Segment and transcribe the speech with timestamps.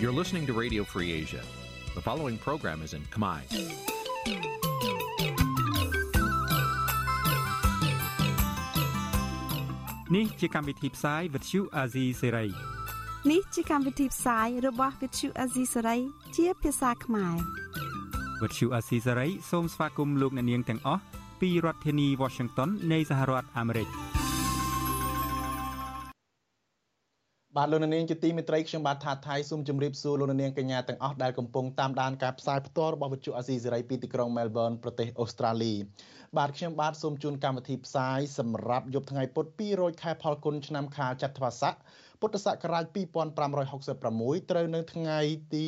[0.00, 1.42] You're listening to Radio Free Asia.
[1.96, 3.40] The following program is in Khmer.
[10.16, 12.48] នេះជាកម្មវិធីផ្សាយ Vuthu Azizi Serai
[13.30, 16.00] នេះជាកម្មវិធីផ្សាយរបស់ Vuthu Azizi Serai
[16.36, 17.36] ជាភាសាខ្មែរ
[18.40, 21.02] Vuthu Azizi Serai សូមស្វាគមន៍លោកអ្នកនាងទាំងអស់
[21.40, 23.88] ពីរដ្ឋធានី Washington នៃសហរដ្ឋអាមេរិក។
[27.60, 35.74] បាទលោកនាងជាទីមេត្រីខ្ញុំបាទថាថៃសូមជម្រាបសួរលោកនាងកញ្ញាទាំងអស់ដែលកំពុងតាមដានការផ្សាយផ្ទាល់របស់វិទ្យុអាស៊ីសេរីពីទីក្រុង Melbourne ប្រទេសអូស្ត្រាលី
[36.38, 41.74] បាទខ្ញុំបាទសូមជូនកម្មវិធីផ្សាយសម្រាប់យប់ថ្ងៃពុធ200ខែផលគុណឆ្នាំខាលចត្វាស័ក
[42.20, 45.18] ពុទ្ធសករាជ2566ត្រូវនៅថ្ងៃ
[45.54, 45.66] ទី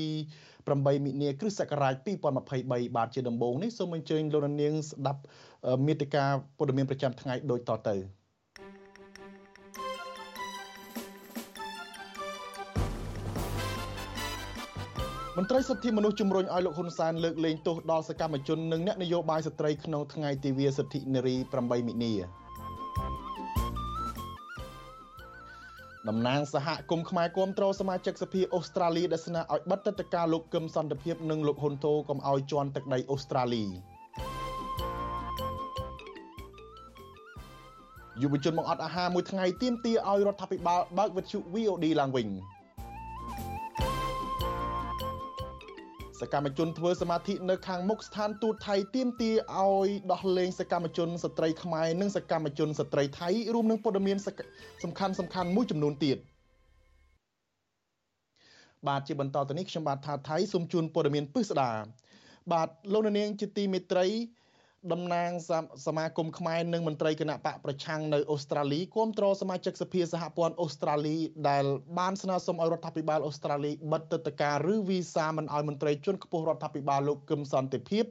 [0.48, 1.94] 8មិនិនាគ្រិស្តសករាជ
[2.46, 5.20] 2023បាទជាដំបូងនេះសូមអញ្ជើញលោកនាងស្ដាប់
[5.86, 7.96] មេតិការព័ត៌មានប្រចាំថ្ងៃដូចតទៅ។
[15.36, 22.12] មន្ត្រីសិទ្ធិមនុស្សជំរុញឲ្យលោកហ៊ុនសែនលើកលែងទោសដល់សកម្មជននិងអ្នកនយោបាយស្ត្រីក្នុងថ្ងៃទិវាសិទ្ធិនារី8មិនិនា
[26.08, 33.64] តំណាងសហគមន៍ខ្មែរគាំទ្រសមាជិកសភាអូស្ត្រាលីដែលស្នើឲ្យបិទទឹកតការលោកកឹមសន្តិភាពនិងលោកហ៊ុនតូកុំឲ្យជន់ទឹកដីអូស្ត្រាលី
[38.22, 42.28] យុវជនមកអត់អាហារមួយថ្ងៃទៀមទាឲ្យរដ្ឋាភិបាលបើកវិទ្យុ VOD ឡើងវិញ។
[46.20, 54.16] សកម្មជនធ្វើសមាធិនៅខាងមុខស្ថានទូតថៃទាមទារឲ្យដោះលែងសកម្មជនស្ត្រីខ្មែរនិងសកម្មជនស្ត្រីថៃរួមនឹងព័ត៌មាន
[54.84, 56.18] សំខាន់សំខាន់មួយចំនួនទៀត
[58.88, 61.70] បាទជាបន្តទៅនេះខ្ញុំបាទថាថៃសូមជូនព័ត៌មានពិស្ដា
[62.52, 64.06] បាទលោកនាងជាទីមេត្រី
[64.92, 65.30] តំណាង
[65.86, 71.16] សមាគមខ្មែរនិងមន្ត្រីគណៈបកប្រឆាំងនៅអូស្ត្រាលីគាំទ្រសមាជិកសភាសហព័ន្ធអូស្ត្រាលី
[71.48, 71.64] ដែល
[71.98, 78.04] បានស្នើសុំឲ្យរដ្ឋាភិបាលអូស្ត្រាលីបិទទឹកតការឬវីសាមិនឲ្យមន្ត្រីជាន់ខ្ពស់រដ្ឋាភិបាលលោកកឹមសន្តិភាព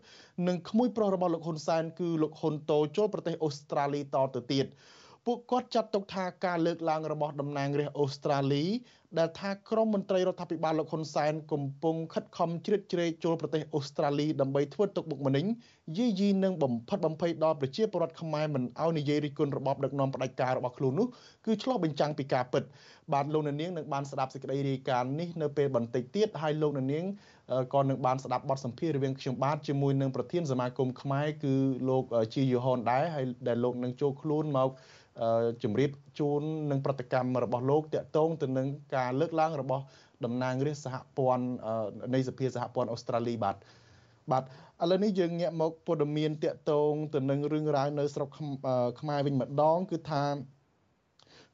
[0.47, 4.65] និងក្មួយប្រុសរបស់លោកហ៊ុនសែនគឺលោកហ៊ុនតូចូលប្រទេសអូស្ត្រាលីតទៅទៀត
[5.25, 8.65] ពួកគាត់ចាត់ទុកថាការលើកឡើងរបស់តំណាងរាស្ត្រអូស្ត្រាលី
[9.19, 15.45] ដែលថាក្រមមន្ត្រីរដ្ឋាភិបាលលោកហ៊ុនសែនកំពុងខិតខំជ្រៀតជ្រែកចូលប្រទេសអូស្ត្រាលីដើម្បីធ្វើទុកបុកម្នេញ
[15.97, 21.07] យាយីនឹងបំផិតបំភ័យដល់ប្រជាពលរដ្ឋខ្មែរមិនឲ្យនិយាយរិះគន់របបដឹកនាំផ្ដាច់ការរបស់ខ្លួននោះ
[21.45, 22.63] គឺឆ្លោះបញ្ចាំងពីការពិត
[23.13, 27.05] បាទលោកនាងនឹងបានស្ដាប់សេចក្តីរាយការណ៍នេះនៅពេលបន្តិចទៀតហើយលោកនាង
[27.73, 31.53] ក៏នឹងបានស្ដាប់បទសម្ភាសន៍រវាងខ្ញុំបាទជាមួយនឹងប្រធានសមាគមខ្មែរគឺ
[31.89, 32.03] លោក
[32.33, 34.69] ជាយូហុនដែរហើយដែលលោកនឹងចូលខ្លួនមក
[35.63, 36.41] ជម្រាបជូន
[36.71, 39.83] នឹងប្រតិកម្មរបស់លោកតាក់ទងទៅនឹងការលើកឡើងរបស់
[40.25, 41.43] តំណាងរាស្ត្រសហព័ន្ធ
[42.13, 43.55] នៃសភាសហព័ន្ធអូស្ត្រាលីបាទ
[44.31, 44.45] បាទឥ
[44.91, 48.29] ឡូវនេះយើងងាកមកព័ត៌មានតាក់ទងទៅនឹងរឿងរ៉ាវនៅស្រុក
[48.99, 50.23] ខ្មែរវិញម្ដងគឺថា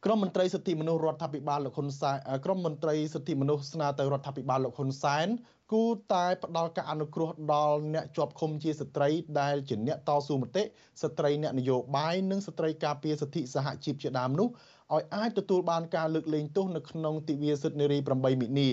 [0.05, 2.15] ក្រមមន្ត្រីសិទ្ធិមនុស្សរដ្ឋាភិបាលលោកហ៊ុនសែន
[2.45, 5.27] ក្រមមន្ត្រីសិទ្ធិមនុស្សស្នើទៅរដ្ឋាភិបាលលោកហ៊ុនសែន
[5.71, 5.83] គូ
[6.13, 9.09] តែផ្ដល់ការអនុគ្រោះដល់អ្នកជាប់ឃុំជាស្ត្រី
[9.39, 10.63] ដែលជាអ្នកតស៊ូមតិ
[11.03, 14.47] ស្ត្រីអ្នកនយោបាយនិងស្ត្រីការពារសិទ្ធិសហជីពជាដើមនោះ
[14.93, 18.69] ឲ្យអាចទទួលបានការលើកលែងទោសនៅក្នុងទិវាសិទ្ធិនារី8មិនិនា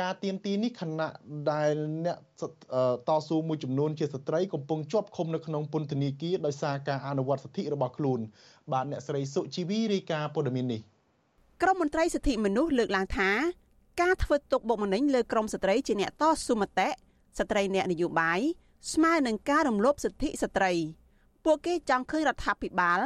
[0.00, 1.10] ការទៀមទីនេះខណៈ
[1.52, 1.72] ដែល
[2.04, 2.18] អ្នក
[3.08, 8.20] តស៊ូមួយចំនួនជាស្ត្រីកំពុងជាប់ឃុំនៅក្នុងពន្ធនាគារដោយសារការអនុវត្តសិទ្ធិរបស់ខ្លួន
[8.72, 10.80] បាទអ្នកស្រីសុជីវីរាយការណ៍ព័ត៌មាននេះ
[11.62, 13.30] ក្រមមន្ត្រីសិទ្ធិមនុស្សលើកឡើងថា
[14.00, 16.88] ការធ្វើទុកបុកម្នេញលើក្រមស្ត្រីជាអ្នកតស៊ូមតិ
[17.38, 18.40] ស្ត្រីអ្នកនយោបាយ
[18.92, 20.72] ស្មើនឹងការរំលោភសិទ្ធិស្ត្រី
[21.44, 23.00] ពួកគេចង់ឃើញរដ្ឋាភិបាល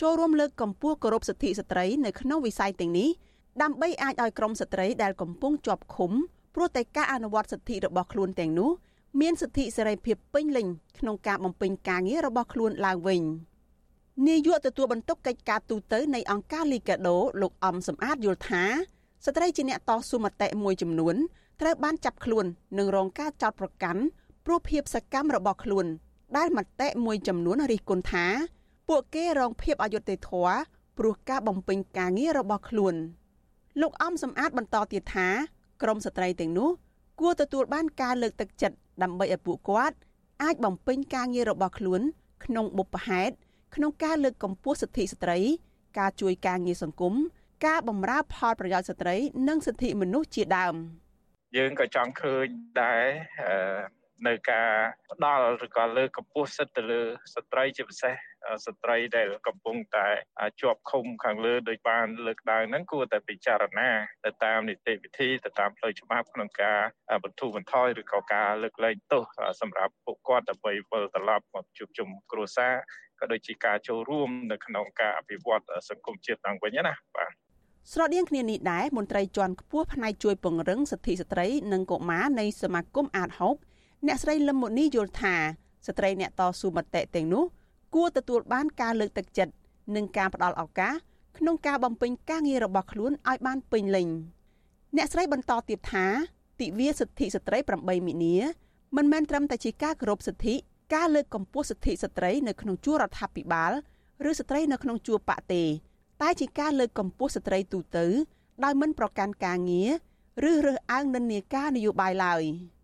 [0.00, 3.08] ចូលរួមលើកកម្ពស់គោរពសិទ្ធិស្ត្រីនៅក្នុងវិស័យទាំងនេះ
[3.62, 6.12] ដើម្បីអាចឲ្យក្រមស្ត្រីដែលកំពុងជាប់ឃុំ
[6.54, 8.70] ព្រោះតែការអនុវត្តសិទ្ធិរបស់ខ្លួនទាំងនោះ
[9.20, 10.66] មានសិទ្ធិសេរីភាពពេញលេញ
[10.98, 13.22] ក្នុងការបំពេញការងាររបស់ខ្លួនឡើងវិញ
[14.28, 18.64] នាយកទទួលបន្ទុកកិច្ចការទូតនៃអង្គការលីកាដូលោកអំសំអាតយល់ថា
[19.24, 21.16] ស្ត្រីជាអ្នកតស៊ូមតិមួយចំនួន
[21.60, 22.46] ត្រូវបានចាប់ខ្លួន
[22.78, 24.02] និងរងការចោទប្រកាន់
[24.46, 25.86] ព្រោះភាពសកម្មរបស់ខ្លួន
[26.36, 28.26] ដែលមតិមួយចំនួនរិះគន់ថា
[28.88, 30.54] ពួកគេរងភាពអយុត្តិធម៌
[30.98, 32.94] ព្រោះការបំពេញការងាររបស់ខ្លួន
[33.80, 35.28] លោកអំសំអាតបន្តទៀតថា
[35.82, 36.70] ក្រមស្ត្រីទាំងនោះ
[37.20, 39.96] គួរទទួលបានការលើកទឹកចិត្តដើម្បីឲ្យពួកគាត់
[40.42, 42.00] អាចបំពេញការងាររបស់ខ្លួន
[42.44, 43.34] ក្នុងបុព្វហេតុ
[43.74, 45.38] ក្នុងការលើកកម្ពស់សិទ្ធិស្ត្រី
[45.98, 47.14] ការជួយការងារសង្គម
[47.66, 49.16] ការបម្រើផលប្រយោជន៍ស្ត្រី
[49.48, 50.74] និងសិទ្ធិមនុស្សជាដើម
[51.56, 52.46] យើងក៏ចង់ឃើញ
[52.82, 53.04] ដែរ
[54.28, 54.70] នៅការ
[55.10, 57.02] ផ្ដល់ឬក៏លើកកម្ពស់សិទ្ធិទៅលើ
[57.34, 58.14] ស្ត្រីជាពិសេស
[58.66, 60.08] ស្ត្រីដែលកំពុងតែ
[60.60, 63.90] ជាប់ឃុំខាងលើដោយបានលើកដើមហ្នឹងគួរតែពិចារណា
[64.24, 66.80] ទៅតាមនីតិវិធីទៅតាមផ្លូវច្បាប់ក្នុងការ
[67.24, 69.24] បន្ធូរបន្ថយឬក៏ការលើកលែងទោស
[69.60, 72.74] សម្រាប់ពួកគាត់ដើម្បីវិលត្រឡប់មកជួបជុំគ្រួសារ
[73.20, 77.32] ក៏ដូចជាការចូលរួមនៅក្នុងការអភិវឌ្ឍសង្គមជាតិឡើងវិញណាបាទ
[77.92, 83.28] ស្រដៀងគ្នានេះដែរមន្ត្រីជាន់ខ្ពស់ផ្នែកជួយពង្រឹងសិទ្ធិស្ត្រីនិងកុមារនៃសមាគមអាត
[83.68, 85.34] 6អ្នកស្រីលឹមមុនីយល់ថា
[85.86, 87.44] ស្ត្រីអ្នកតស៊ូមតិទាំងនោះ
[87.94, 89.52] គួរទទួលបានការលើកទឹកចិត្ត
[89.96, 90.94] និងការផ្ដល់ឱកាស
[91.38, 94.08] ក្នុងការបំពេញការងាររបស់ខ្លួនឲ្យបានពេញលេញ
[94.96, 96.06] អ្នកស្រីបន្តទៀតថា
[96.60, 98.36] ទិវាសិទ្ធិស្ត្រី8មីនា
[98.96, 100.54] មិនមែនត្រឹមតែជាការគោរពសិទ្ធិ
[100.94, 103.72] ការលើកកម្ពស់សិទ្ធិស្ត្រីនៅក្នុងជួររដ្ឋាភិបាល
[104.28, 105.64] ឬស្ត្រីនៅក្នុងជួរបកទេ
[106.22, 108.06] តែជាការលើកកម្ពស់ស្ត្រីទូទៅ
[108.64, 109.90] ដោយមិនប្រកាន់ការងារ
[110.50, 112.42] ឬរើសអើងនិន្នាការនយោបាយឡើយ។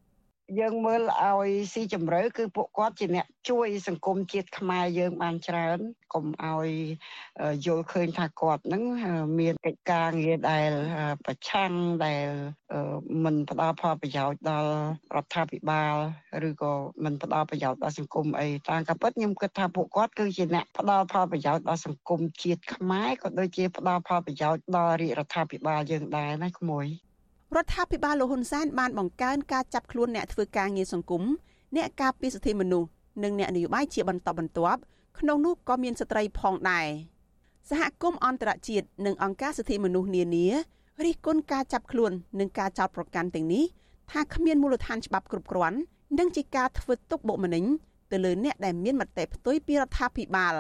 [0.60, 5.78] យើងមើលឲ្យស៊ីជម្រៅគឺពួកគាត់ជាអ្នកជួយសង្គមជាតិខ្មែរយើងបានច្រើន
[6.14, 6.68] កុំឲ្យ
[7.66, 8.82] យល់ឃើញថាគាត់នឹង
[9.38, 10.70] មានកិច្ចការងារដែល
[11.26, 11.72] ប្រឆាំង
[12.04, 12.26] ដែល
[13.24, 14.70] មិនផ្ដល់ផលប្រយោជន៍ដល់
[15.16, 15.94] រដ្ឋាភិបាល
[16.48, 16.72] ឬក៏
[17.04, 26.86] មិនផ្ដល់ប្រយោជន៍ដល់សង្គមអីតាមការពិតខ្ញុំគិតថាពួកគាត់គឺជាអ្នកផ្ដល់ផលប្រយោជន៍ដល់សង្គមជាតិខ្មែរក៏ដូចជាផ្ដល់ផលប្រយោជន៍ដល់រាជរដ្ឋាភិបាលយើងដែរណាក្មួយ
[27.54, 31.22] រដ្ឋាភិបាលលោកហ៊ុនសែនបានបង្កើនការចាប់ខ្លួនអ្នកធ្វើការងារសង្គម
[31.76, 32.88] អ្នកការពារសិទ្ធិមនុស្ស
[33.22, 34.80] និងអ្នកនយោបាយជាបន្តបន្ទាប់
[35.18, 36.86] ក្នុងនោះក៏មានស្ត្រីផងដែរ
[37.70, 40.46] សហគមន៍អន្តរជាតិនិងអង្គការសិទ្ធិមនុស្សនានា
[41.04, 43.64] រិះគន់ការចាប់ខ្លួននិងការចោទប្រកាន់ទាំងនេះ
[44.10, 45.78] ថាគ្មានមូលដ្ឋានច្បាប់គ្រប់គ្រាន់
[46.18, 47.64] និងជាការធ្វើទុកបុកម្នេញ
[48.12, 50.54] ទៅលើអ្នកដែលមានមតិផ្ទុយពីរដ្ឋាភិបាល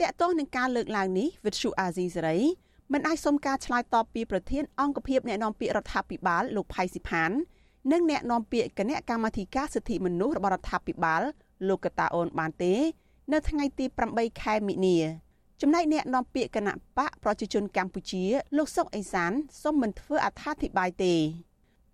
[0.00, 2.36] តកតងនឹងការលើកឡើងនេះវិទ្យុអាស៊ីសេរី
[2.92, 7.30] មិនអាចសុំការឆ្លើយតបពីប្រធានអង្គភិបអ្នកនាំពាក្យរដ្ឋាភិបាលលោកផៃស៊ីផាន
[7.92, 11.22] និងអ្នកនាំពាក្យគណៈកម្មាធិការសិទ្ធិមនុស្សរបស់រដ្ឋាភិបាល
[11.68, 12.74] លោកកតាអូនបានទេ
[13.32, 13.84] នៅថ្ងៃទី
[14.14, 14.98] 8ខែមិនិនា
[15.60, 18.24] ចំណែកអ្នកនាំពាក្យគណៈបកប្រជាជនកម្ពុជា
[18.56, 19.32] លោកសុកអេសាន
[19.62, 21.14] សូមមិនធ្វើអត្ថាធិប្បាយទេ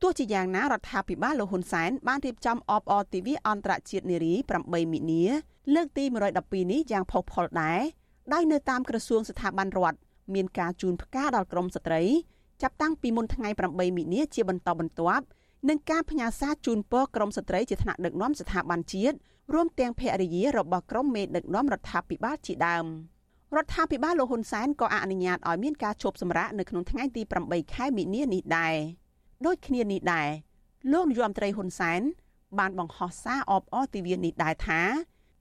[0.03, 5.25] ទោះជាយ៉ាងណារដ្ឋាភិបាលលោកហ៊ុនសែនបានរៀបចំអបអរទិវាអន្តរជាតិនារី8មិនិនា
[5.75, 6.05] លើកទី
[6.39, 7.81] 112នេះយ៉ាងផុសផុលដែរ
[8.33, 9.99] ដោយនៅតាមក្រសួងស្ថាប័នរដ្ឋ
[10.35, 12.03] មានការជូនផ្កាដល់ក្រមស្ត្រី
[12.63, 15.25] ចាប់តាំងពីមុនថ្ងៃ8មីនាជាបន្តបន្ទាប់
[15.69, 19.17] និងការផ្ញើសារជូនពរក្រមស្ត្រីជាថ្នាក់ដឹកនាំស្ថាប័នជាតិ
[19.55, 22.87] រួមទាំងភរិយារបស់ក្រមមេដឹកនាំរដ្ឋាភិបាលជាដើម
[23.57, 28.75] រដ្ឋាភិបាលលោកហ៊ុនសែនក៏អនុញ្ញាតឲ្យមានការឈប់សម្រាកនៅក្នុងថ្ងៃទី8ខែមីនានេះដែរ
[29.47, 30.29] ដូចគ្នានេះដែរ
[30.93, 32.01] លោកនាយរដ្ឋមន្ត្រីហ៊ុនសែន
[32.59, 34.81] បានបង្ហោះសារអបអរទិវានេះដែរថា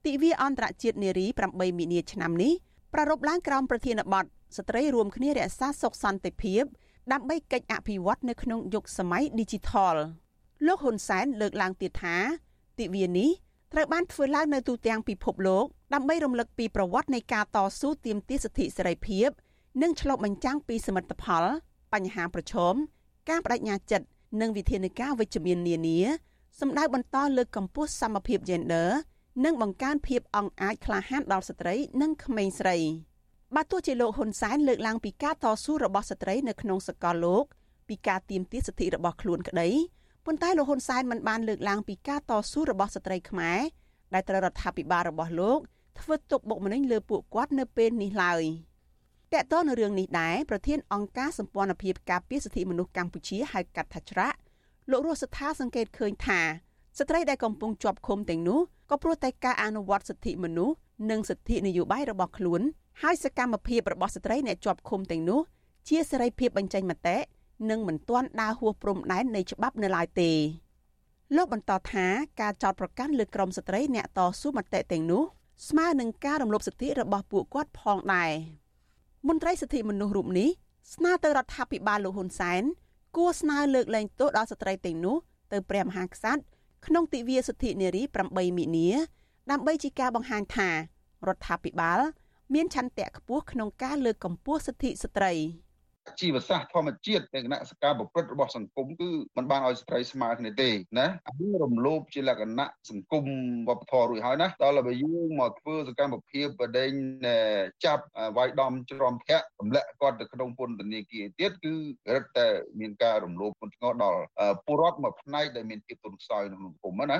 [0.06, 2.52] ទិវាអន្តរជាតិនារី8មីនាឆ្នាំនេះ
[2.92, 4.24] ប្រារព្ធឡើងក្រោមប្រធានបទ
[4.56, 6.62] ស្ត្រីរួមគ្នារក្សាសុខសន្តិភាព
[7.12, 9.96] ដើម្បីកិច្ចអភិវឌ្ឍនៅក្នុងយុគសម័យ Digital
[10.66, 12.16] លោកហ៊ុនសែនលើកឡើងទៀតថា
[12.78, 13.30] ទិវានេះ
[13.72, 15.64] ត្រូវបានធ្វើឡើងនៅទូទាំងពិភពលោក
[15.94, 19.28] ដើម្បីរំលឹកពីប្រវត្តិនៃការតស៊ូទាមទារសិទ្ធិសេរីភាព
[19.82, 21.44] និងឆ្លុះបញ្ចាំងពីសមិទ្ធផល
[21.92, 22.74] បញ្ហាប្រឈម
[23.28, 24.06] ការបដិញ្ញាចិត្ត
[24.40, 25.98] និងវិធានការវិជ្ជមាននានា
[26.60, 28.88] សម្ដៅបន្តលើកកម្ពស់សមភាព Gender
[29.44, 32.76] និងបង្កើនភាពអង់អាចក្លាហានដល់ស្ត្រី និងក្មេងស្រី។
[33.56, 37.44] បើទោះជាលោកហ៊ុនសែនលើកឡើងពីការតស៊ូរបស់ស្ត្រីនៅក្នុងសកលលោក
[37.88, 39.68] ពីការទាមទារសិទ្ធិរបស់ខ្លួនក្តី
[40.26, 43.60] ប៉ុន្តែលោកហ៊ុនសែនមិនបានលើកឡើងពីការតស៊ូរបស់ស្ត្រីខ្មែរ
[44.14, 45.58] ដែលត្រូវរដ្ឋាភិបាលរបស់លោក
[45.98, 48.42] ធ្វើទុកបុកម្នេញលើពួកគាត់នៅពេលនេះឡើយ
[49.32, 54.38] តើតើនៅរឿងនេះដែរប្រធានអង្គការសម្ព័ន្ធភាពការពារសិទ្ធិមនុស្សកម្ពុជាហៅកាត់ថាច្រាក់
[54.90, 56.40] លោករស់សថាសង្កេតឃើញថា
[56.98, 58.60] ស្ត្រីដែលកំពុងជាប់ឃុំទាំងនោះ
[58.90, 60.76] ក៏ព្រោះតែការអនុវត្តសិទ្ធិមនុស្ស
[61.10, 62.62] និងសិទ្ធិនយោបាយរបស់ខ្លួន
[63.02, 65.40] ហើយសកម្មភាពរបស់ស្ត្រីអ្នកជាប់ឃុំទាំងនោះ
[65.88, 67.16] ជាសេរីភាពបញ្ចេញមតិ
[67.70, 70.32] និងមិនទាន់ដើរហួសព្រំដែននៃច្បាប់នៅឡើយទេ
[71.36, 72.06] លោកបន្តថា
[72.40, 75.22] ការចោទប្រកាន់លើក្រុមស្ត្រីអ្នកតស៊ូមតិទាំងនោះ
[75.68, 78.32] ស្មើនឹងការរំលោភសិទ្ធិរបស់ពួកគាត់ផងដែរ
[79.28, 80.48] មន្ត្រីសិទ្ធិមនុស្សរូបនេះ
[80.94, 82.62] ស្នើទៅរដ្ឋាភិបាលលោកហ៊ុនសែន
[83.16, 85.16] គួរស្នើលើកលែងទោសដល់ស្ត្រីទាំងនោះ
[85.52, 86.42] ទៅព្រះមហាក្សត្រ
[86.86, 88.88] ក្នុងទិវាសិទ្ធិនារី8មិនិនា
[89.50, 90.74] ដើម្បីជាការបង្ហាញថារ
[91.36, 92.00] ដ្ឋាភិបាល
[92.54, 95.32] មានឆន្ទៈខ្ពស់ក្នុងការលើកកម្ពស់សិទ្ធិស្ត្រី
[96.20, 103.24] ជីវសាស្ត្រធម្មជាតិនៃគណៈសកម្មប្រព្រឹត្តរបស់សង្គមគឺมันបានឲ្យស្ត្រីស្មើគ្នាទេណាអានេះរំលោភជាលក្ខណៈសង្គម
[103.68, 106.92] វប្បធម៌រួចហើយណាដល់ទៅយើងមកធ្វើសកម្មភាពបដិញ
[107.84, 108.04] ចាប់
[108.36, 111.74] វាយដំច្រំធាក់ទម្លាក់គាត់ទៅក្នុងពន្ធនាគារទៀតគឺ
[112.14, 112.46] រឹតតែ
[112.80, 114.20] មានការរំលោភធ្ងន់ធ្ងរដល់
[114.64, 117.18] ពលរដ្ឋមួយផ្នែកដែលមានភាពទន់ខ្សោយក្នុងសង្គមណា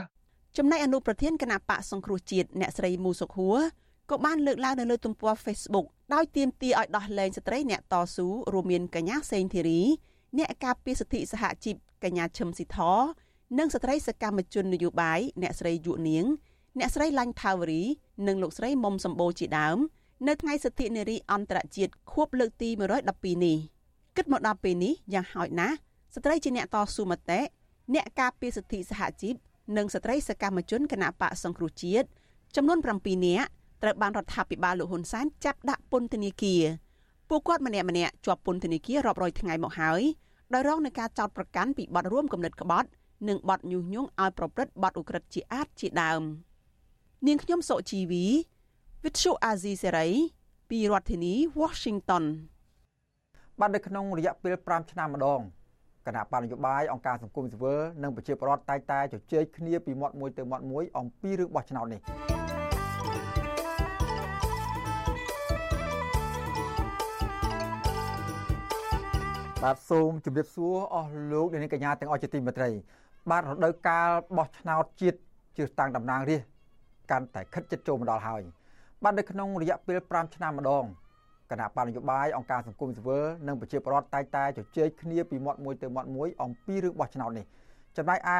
[0.58, 3.58] ចំណែកអនុប្រធានគណៈបកសង្គ្រោះជាតិអ្នកស្រីមូសុខហួរ
[4.10, 9.80] ក៏បានលើកឡើងនៅលើទំព័រ Facebook ដោយទាមទារឲ្យដោះលែងស្ត្រីអ្នកតស៊ូរួមមានកញ្ញាសេងធីរី
[10.38, 12.78] អ្នកការពារសិទ្ធិសហជីពកញ្ញាឈឹមស៊ីធ
[13.58, 16.24] និងស្ត្រីសកម្មជននយោបាយអ្នកស្រីយុនាង
[16.78, 17.82] អ្នកស្រីឡាញ់ថាវរី
[18.26, 19.78] និងលោកស្រីមុំសម្បូរជាដើម
[20.28, 22.68] នៅថ្ងៃសិទ្ធិនារីអន្តរជាតិខួបលើកទី
[23.06, 23.58] 112នេះ
[24.16, 25.76] គិតមកដល់ពេលនេះយ៉ាងហោចណាស់
[26.14, 27.40] ស្ត្រីជាអ្នកតស៊ូមតិ
[27.94, 29.34] អ្នកការពារសិទ្ធិសហជីព
[29.76, 32.08] និងស្ត្រីសកម្មជនគណៈបកសង្គ្រោះជាតិ
[32.56, 33.50] ចំនួន7នាក់
[33.82, 36.62] ត្រូវបានរដ្ឋាភិបាលលោកហ៊ុនសែនចាប់ដាក់ពន្ធនាគារ
[37.28, 40.02] ពួកគាត់ម្នាក់ម្នាក់ជាប់ពន្ធនាគាររាប់រយថ្ងៃមកហើយ
[40.54, 42.88] ដោយរងនឹងការចោទប្រកាន់ពីបទរួមគំនិតក្បត់
[43.28, 46.22] និងបទញុះញង់ឲ្យប្រព្រឹត្តបទឧក្រិដ្ឋជាអាតជាដើម
[47.26, 48.24] នាងខ្ញុំសុជីវី
[49.04, 50.08] វិទ្យុអាស៊ីសេរី
[50.70, 52.24] ពីរដ្ឋធានី Washington
[53.60, 55.40] បាទនៅក្នុងរយៈពេល5ឆ្នាំម្ដង
[56.06, 62.00] គណៈបណ្ឌនយោបាយអង្គការសង្គមស៊ីវិលនិងប្រជាពលរដ្ឋតែងតែជជែកគ្នាពីមាត់មួយទៅមាត់មួយអំពីរឿងបោះឆ្នោតនេះ
[69.64, 72.70] បាទសូមជម្រាបសួរអស់លោកអ្នកនាងកញ្ញាទាំងអស់ជាទីមេត្រី
[73.30, 75.18] បាទរដូវកាលបោះឆ្នោតជាតិ
[75.56, 76.48] ជ្រើសតាំងតំណាងរាស្ត្រ
[77.10, 78.42] កាន់តែខិតជិតចូលមកដល់ហើយ
[79.02, 80.84] បាទនៅក្នុងរយៈពេល5ឆ្នាំម្ដង
[81.50, 87.46] គណៈបណ្ឌនយោបាយអង្គការសង្គមស៊ីវិលនិងប្រជាពលរដ្ឋតែងតែជជែកគ្នាពីមាត់មួយទៅមាត់មួយអំពីរឿងបោះឆ្នោតនេះ
[87.96, 88.38] ចំណែកឯ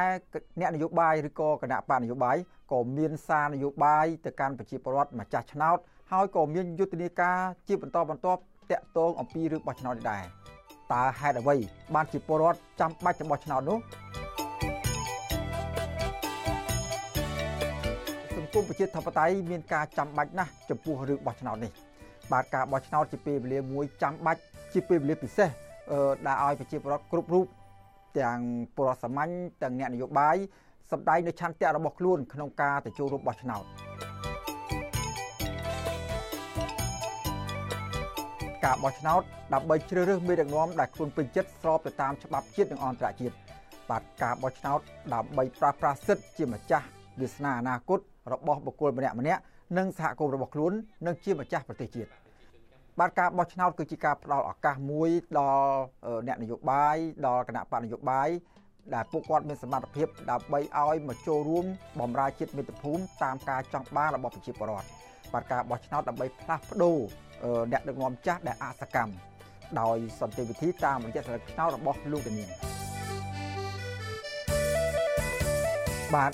[0.59, 2.37] អ្នកនយោបាយឬក៏គណៈបកនយោបាយ
[2.71, 5.77] ក៏មានសារនយោបាយទៅកាន់ប្រជាពលរដ្ឋម្ចាស់ឆ្នោត
[6.11, 10.25] ហើយក៏មានយុទ្ធនាការជាបន្តបន្ទាប់តាក់ទងអំពីរឿងបោះឆ្នោតនេះដែរ
[10.93, 11.55] តើហេតុអ្វី
[11.95, 13.77] បានជាពលរដ្ឋចាំបាច់ទៅបោះឆ្នោតនោះ
[18.35, 21.71] សង្គមប្រជាធិបតេយ្យមានការចាំបាច់ណាស់ចំពោះរឿងបោះឆ្នោតនេះ
[22.31, 24.41] បាទការបោះឆ្នោតជាពេលវេលាមួយចាំបាច់
[24.73, 25.49] ជាពេលវេលាពិសេស
[26.27, 27.45] ដែលឲ្យប្រជាពលរដ្ឋគ្រប់រូប
[28.19, 28.39] ទាំង
[28.75, 29.31] ពលរដ្ឋសាមញ្ញ
[29.61, 30.35] ទាំងអ្នកនយោបាយ
[30.91, 33.63] សម្ដែងនៅឆន្ទៈរបស់ខ្លួនក្នុងការទៅចូលរួមបោះឆ្នោត
[38.65, 39.21] ការបោះឆ្នោត
[39.53, 43.35] ដើម្បីជ្រើសរើសមេដឹកនាំដែលខ្លួនពេញចិត្តស្របទៅតាមច្បាប់ជាតិនិងអន្តរជាតិ
[43.89, 44.79] បាទការបោះឆ្នោត
[45.13, 46.85] ដើម្បីប្រាស្រ័យសិទ្ធិជាម្ចាស់
[47.19, 47.99] វាសនាអនាគត
[48.33, 49.41] របស់បុគ្គលម្នាក់ម្នាក់
[49.77, 50.73] និងសហគមន៍របស់ខ្លួន
[51.05, 52.09] និងជាម្ចាស់ប្រទេសជាតិ
[52.99, 55.73] បាទការបោះឆ្នោតគឺជាការផ្ដល់ឱកាសមួយដល់
[56.27, 58.29] អ្នកនយោបាយដល់គណៈបកនយោបាយ
[58.93, 61.65] ដែលពួកគាត់មានសមត្ថភាពដើម្បីឲ្យមកចូលរួម
[61.99, 64.87] បម្រើជាតិមាតុភូមិតាមការចង់បានរបស់ប្រជាពលរដ្ឋ
[65.33, 66.99] បាទការបោះឆ្នោតដើម្បីផ្លាស់ប្ដូរ
[67.71, 69.13] អ្នកដឹកនាំចាស់ដែលអសកម្ម
[69.81, 72.49] ដោយសន្តិវិធីតាមរយៈសិលឹកឆ្នោតរបស់លោកនាង
[76.15, 76.31] បាទ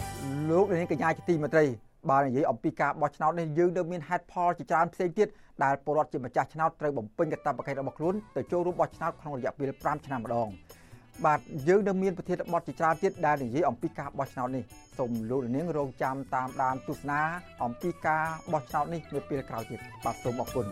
[0.51, 1.65] លោកនាងកញ្ញាជាទីមេត្រី
[2.11, 5.27] បើនិយាយអំពីការបោះឆ្នោតនេះយើងនៅមានហេតុផលជាច្រើនផ្សេងទៀត
[5.63, 10.49] ដែលពលរដ្ឋជាម្ចាស់ឆ្នោតត្រូវបំពេញកាតព្វកិច្ចរបស់ខ្លួនទៅចូលរួមបោះឆ្នោតក្នុងរយៈពេល5ឆ្នាំម្ដង
[11.25, 14.63] បាទយើងនៅមានប្រធានបទជាច្រើនទៀតដែលនិយាយអំពីការបោះឆ្នោតនេះ
[14.97, 17.21] សូមលោកនាងរងចាំតាមដានទស្សនា
[17.63, 20.65] អំពីការបោះឆ្នោតនេះនៅពេលក្រោយទៀតបាទសូមអរគុណ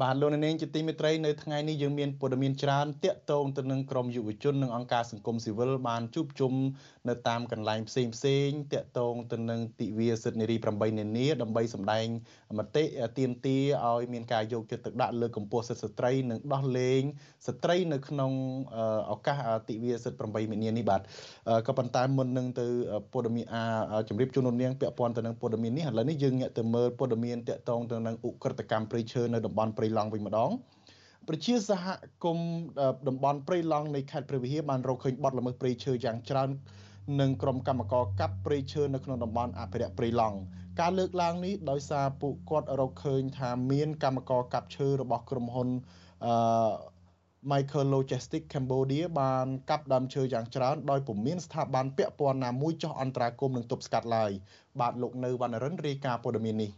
[0.00, 6.52] បាទលោកនាងជាទីមេត្រីនៅថ្ងៃនេះយើងមានព័ត៌មានច្រើនតាក់ទងទៅនឹងក្រមយុវជននិងអង្គការសង្គមស៊ីវិលបានជួបជុំ
[7.08, 12.06] នៅតាមកន្លែងផ្សេងផ្សេងតាក់ទងទៅនឹងទិវាសិទ្ធិនារី8នានាដើម្បីសម្ដែង
[12.58, 12.84] មតិ
[13.18, 17.02] ទាមទារឲ្យមានការយកចិត្តទុកដាក់លើកម្ពស់សិទ្ធិស្ត្រីនិងដោះលែង
[17.46, 18.32] ស្ត្រីនៅក្នុង
[19.12, 21.00] ឱកាសទិវាសិទ្ធិ8នានានេះបាទ
[21.66, 22.66] ក៏ប៉ុន្តែមុននឹងទៅ
[23.12, 30.50] ព័ត៌មានអាជម្រាបជូនលោកនាងពាក់ព័ន្ធទៅនឹងព័ត៌មាននេះឥឡូវនេះយើងងាកទៅមើលព័ត៌មានតាក់ទងទៅនឹងឧក្រិដ្ឋកម្មព្រៃឈើនៅតំបន់ព្រៃឡង់វិញម្ដង
[31.28, 31.86] ប្រជាសហ
[32.24, 32.48] គមន៍
[33.08, 36.50] តំបន់ព្រៃឡង់នៃខេត្តព្រះវិហារបានរកឃើញបទល្មើសព្រៃឈើយ៉ាងច្រើន
[37.20, 40.36] និងក្រុមកម្មករកាប់ព្រៃឈើនៅក្នុងតំបន់អភិរក្សព្រៃឡង់
[40.80, 45.68] ការលើកឡើងនេះដោយសារពួកគាត់រកឃើញថាមានកម្មករកាប់ឈើរបស់ក្រុមហ៊ុន
[46.26, 46.34] អឺ
[47.50, 54.30] Michael Logistics Cambodia បានកាប់ដើមឈើយ៉ាងច្រើនដោយពុំមានស្ថាប័នពាក់ព័ន្ធណាមួយចោះអន្តរាគមន៍នឹងទប់ស្កាត់ឡើយ
[54.80, 56.70] បាទលោកនៅវណ្ណរិនរាយការណ៍ព័ត៌មាននេះ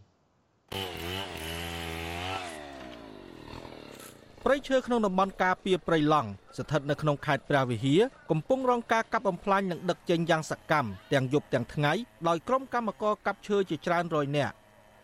[4.47, 11.93] ព្រៃឈើក្នុងតំបន់ការពារព្រៃឡង់ស្ថិតនៅក្នុងខេត្តព្រះវិហារកំពុងរងការកាប់បំផ្លាញនិងដឹកចេញយ៉ាងសកម្មទាំងយប់ទាំងថ្ងៃ
[12.27, 14.53] ដោយក្រុមកម្មករកាប់ឈើជាច្រើនរយនាក់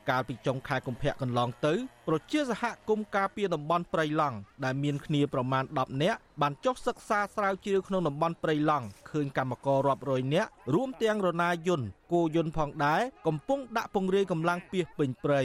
[0.10, 1.74] កាលពីចុងខែកុម្ភៈកន្លងទៅ
[2.08, 15.44] ប្រជាសហគមន៍ការពារតំបន់ព្រៃឡង់ដែលមានគ្នាប្រមាណ10នាក់បានចុះសិក្សាស្រាវជ្រាវក្នុងតំបន់ព្រៃឡង់ឃើញកម្មកររាប់រយនាក់រួមទាំងរណាយន្តគោយន្តផងដែរកំពុងដាក់ពង្រាយកម្លាំងពីពេញព្រៃ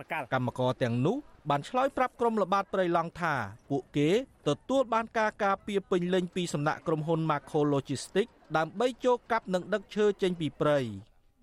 [0.00, 1.16] បកាលកម្មករទាំងនោះ
[1.50, 3.34] បានឆ្លើយប្រាប់ក្រុមល្បាតព្រៃឡង់ថា
[3.70, 4.08] ពួកគេ
[4.48, 10.78] ទទួលបានការការពារពេញលេញពីសំណាក់ក្រុមហ៊ុន Macro Logistics ដើម្បីចូលកាប់និងដឹកឈើចេញពីព្រៃ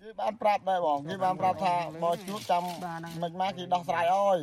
[0.01, 2.63] គេបានប្រាប់ដែរបងគេបានប្រាប់ថាបើជួបចាំ
[3.21, 4.39] មិនមកគេដោះស្រាយអើយ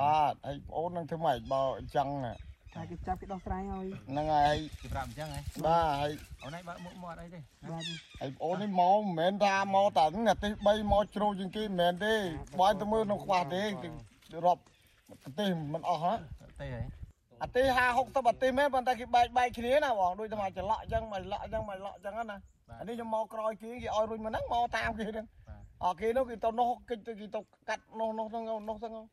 [0.00, 2.08] បាទហើយបងអូននឹងធ្វើម៉េចបើអញ្ចឹង
[2.74, 6.12] តែគេចាប់គេដោះស្រាយហើយហ្នឹងហើយគេប្រាប់អញ្ចឹងហ៎បាទហើយ
[6.42, 7.84] អូនឯងបើកមុខមាត់អីទេបាទ
[8.20, 12.14] ហើយបងអូននេះមកមិនមែនថាមកតែអាទិស3មកជ្រោជាងគេមិនមែនទេ
[12.60, 13.62] បើទៅមើលក្នុងខ្វះទេ
[14.46, 14.60] រាប់
[15.22, 16.14] ប្រទេសមិនអស់ហ៎
[16.60, 16.82] ទេហ៎
[17.42, 17.74] អាទេ50
[18.14, 22.36] 60អាទេមែនប៉ុន្តែគេបែកបែកគ្នាណាបងដូចតែមកច្រឡក់អញ្ចឹងមកច្រឡក់អញ្ចឹងមកច្រឡក់អញ្ចឹងណា
[22.80, 25.26] អានេះខ្ញុំមកក្រោយគេគេឲ្យរុញមកហ្នឹងមកតាមគេហ្នឹង
[25.84, 29.04] អគេនោះគេទៅនោះគេទៅគេទៅកាត់នោះនោះហ្នឹងនោះហ្នឹង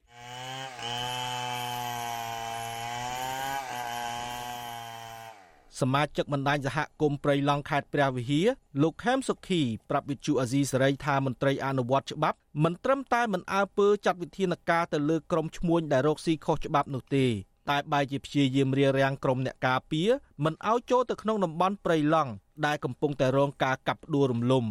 [5.82, 8.48] សមាជិកបណ្ដាញសហគមន៍ព្រៃឡង់ខេត្តព្រះវិហារ
[8.82, 17.26] លោកខេមសុខីប្រាប់វិទ្យុអាស៊ីសេរីថាមន្ត្រីអនុវត្តច្បាប់មិនត្រឹមតែមិនអើពើចាត់វិធានការទៅលើក្រុមឈ្មួញដែលរកស៊ីខុសច្បាប់នោះទេ
[17.70, 20.10] តែបែរជាព្យាយាមរារាំងក្រុមអ្នកការពារ
[20.44, 22.32] មិនឲ្យចូលទៅក្នុងតំបន់ព្រៃឡង់
[22.66, 24.66] ដែលកំពុងតែរងការកាប់ផ្ដួលរំលំ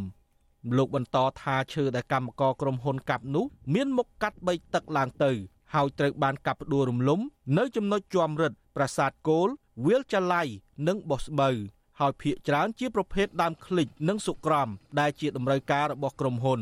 [0.77, 5.33] លោកបន្តថាឈើដែលកម្មករក្រុមហ៊ុនកាប់នោះមានមុខកាត់3ទឹកឡើងទៅ
[5.75, 7.21] ហើយត្រូវបានកាប់ផ្ដួលរំលំ
[7.59, 9.49] នៅចំណុចជាំរិតប្រាសាទគោល
[9.87, 10.43] វាលចាឡៃ
[10.89, 11.57] និងបោះស្បូវ
[12.01, 14.69] ហើយភ ieck ច្រើនជាប្រភេទដើមឃ្លិចនិងសុក្រំ
[15.01, 16.61] ដែលជាតម្រូវការរបស់ក្រុមហ៊ុន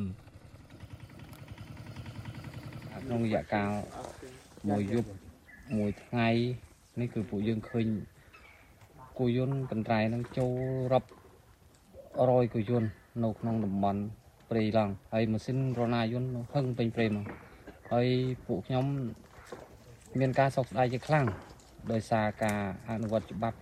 [3.04, 3.70] ក្នុងរយៈកាល
[4.68, 5.08] មួយយប់
[5.76, 6.28] មួយថ្ងៃ
[7.00, 7.86] នេះគឺពួកយើងឃើញ
[9.18, 10.52] គោយន្តកន្ត្រៃនឹងចូល
[10.92, 11.08] រាប់
[12.28, 12.88] រយគោយន្ត
[13.24, 14.00] នៅក្នុងតំបន់
[14.50, 17.24] ព្រៃឡង់ហើយម៉ាស៊ីនរណាយន្តហឹងពេញព្រៃមក
[17.92, 18.08] ហើយ
[18.46, 18.86] ពួកខ្ញុំ
[20.18, 21.26] មានការសោកស្ដាយជាខ្លាំង
[21.92, 23.58] ដោយសារការអនុវត្តច្បាប់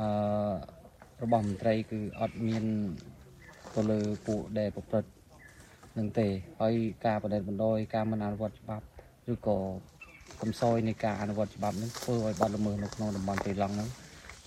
[0.00, 0.08] អឺ
[1.22, 2.64] របស់មន្ត្រីគឺអត់មាន
[3.74, 5.10] ទៅលើពួកដែលប្រព្រឹត្ត
[5.98, 6.26] នឹងទេ
[6.60, 6.74] ហើយ
[7.06, 8.84] ការបដិបត្តិការមិនអនុវត្តច្បាប់
[9.32, 9.58] ឬក៏
[10.42, 13.88] កំសោយនៃការអនុវត្តច្បាប់នឹងធ្វើឲ្យបាត់ល្មើសនៅក្នុងតំបន់ព្រៃឡង់ហ្នឹង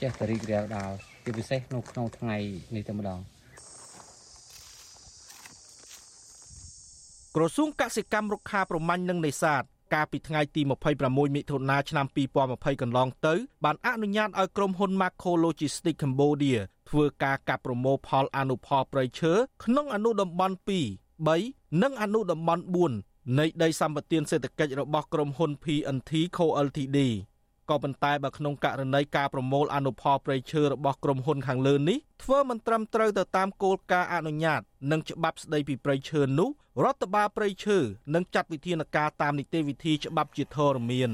[0.01, 0.91] ចេះតែរីករាលដាល
[1.23, 2.37] ជាពិសេសនៅក្នុងថ្ងៃ
[2.75, 3.19] នេះតែម្ដង
[7.35, 9.63] ក្រសួងកសិកម្មរុក្ខាប្រមាញ់និងនេសាទ
[9.95, 10.61] កាលពីថ្ងៃទី
[10.99, 12.05] 26មិថុនាឆ្នាំ
[12.43, 13.33] 2020កន្លងទៅ
[13.63, 16.57] បានអនុញ្ញាតឲ្យក្រុមហ៊ុន Macro Logistics Cambodia
[16.89, 19.33] ធ្វើការកាប់ប្រមូលផលអនុផលព្រៃឈើ
[19.63, 20.69] ក្នុងអនុតំបន់2
[21.35, 22.63] 3និងអនុតំបន់
[22.99, 26.97] 4នៃដីសម្បត្តិសេដ្ឋកិច្ចរបស់ក្រុមហ៊ុន PNT Co Ltd
[27.69, 36.49] ក៏ប៉ុន្តែបើក្នុងករណីការប្រមូលអនុផលព្រៃឈើរបស់ក្រុមហ៊ុនខាងលើនេះធ្វើមិនត្រឹមត្រូវទៅតាមគោលការណ៍អនុញ្ញាត និងច្បាប់ស្តីពីព្រៃឈើនោះ
[36.83, 37.77] រដ្ឋបាលព្រៃឈើ
[38.13, 41.11] នឹងចាត់វិធានការតាមនីតិវិធីច្បាប់ជាធរមាន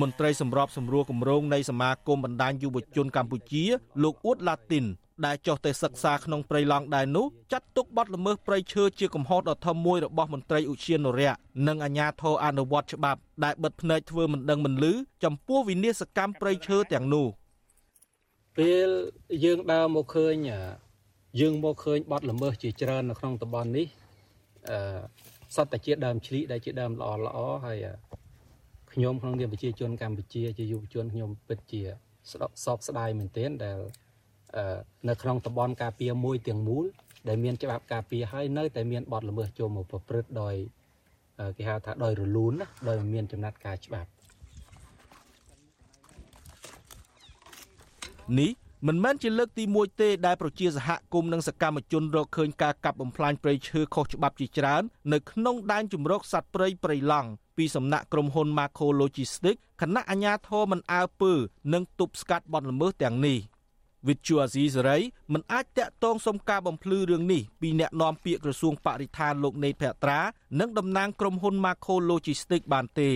[0.00, 3.64] មន្ត្រីសម្របសម្រួលគម្រោងនៃសមាគមបណ្ដាញយុវជនកម្ពុជា
[4.02, 4.84] លោកអ៊ូតឡាទីន
[5.26, 14.92] ដែលចុះទៅសិក្សាក្នុងព្រៃឡង់ដែរនោះចាត់ទុកបទល្មើសព្រៃឈើជាកំហុសដ៏ធំមួយរបស់មន្ត្រីឧទ្យានុរក្សនិងអាជ្ញាធរអនុវត្តច្បាប់ដែលបិទភ្នែកធ្វើមិនដឹងមិនឮ
[15.24, 17.26] ចំពោះវិនាសកម្មព្រៃឈើទាំងនោះ
[18.58, 18.88] ពេល
[19.44, 20.34] យើងដើរមកឃើញ
[21.40, 23.86] យើងមកឃើញបទល្មើសជាច្រើននៅក្នុងតំបន់នេះ
[24.70, 24.76] អឺ
[25.56, 27.78] សត្វតាជាដើមឆ្លីដែលជាដើមល្អល្អហើយ
[28.92, 31.82] ខ្ញុំក្នុងនាមប្រជាជនកម្ពុជាជាយុវជនខ្ញុំពិតជា
[32.64, 33.78] សោកស្ដាយមែនទែនដែល
[35.08, 36.84] នៅក្នុងតំបន់ការពារមួយទាំងមូល
[37.28, 40.54] ដែលមានច្បាប់ការពារហើយនៅតែមានបទល្មើសចូលមកប្រព្រឹត្តដោយ
[41.56, 44.10] គេហៅថាដោយរលូនណាដោយមានចំណាត់ការច្បាប់
[48.38, 48.52] នេះ
[48.88, 61.32] មិនមែនជាលើកទី1ទេដែលប្រជាសហគមន៍និងសកម្មជនរកឃើញការកាប់បំផ្លាញព្រៃឈើខុសច្បាប់ជាច្រើននៅក្នុងដែនជម្រកសត្វព្រៃព្រៃឡង់ពីសំណាក់ក្រុមហ៊ុន Macro Logistics គណៈអាជ្ញាធរមិនអើពើ
[61.72, 63.38] និងទប់ស្កាត់បទល្មើសទាំងនេះ
[64.08, 64.98] វិទ្យុអាស៊ីសេរី
[65.32, 70.20] មិនអាចតាក់ទងសុំការបំភ្លឺរឿងនេះពីអ្នកនាំពាក្យក្រសួងបរិស្ថានលោកណេតភត្រា
[70.60, 73.10] និងតំណាងក្រុមហ៊ុន Macro Logistics បានទេ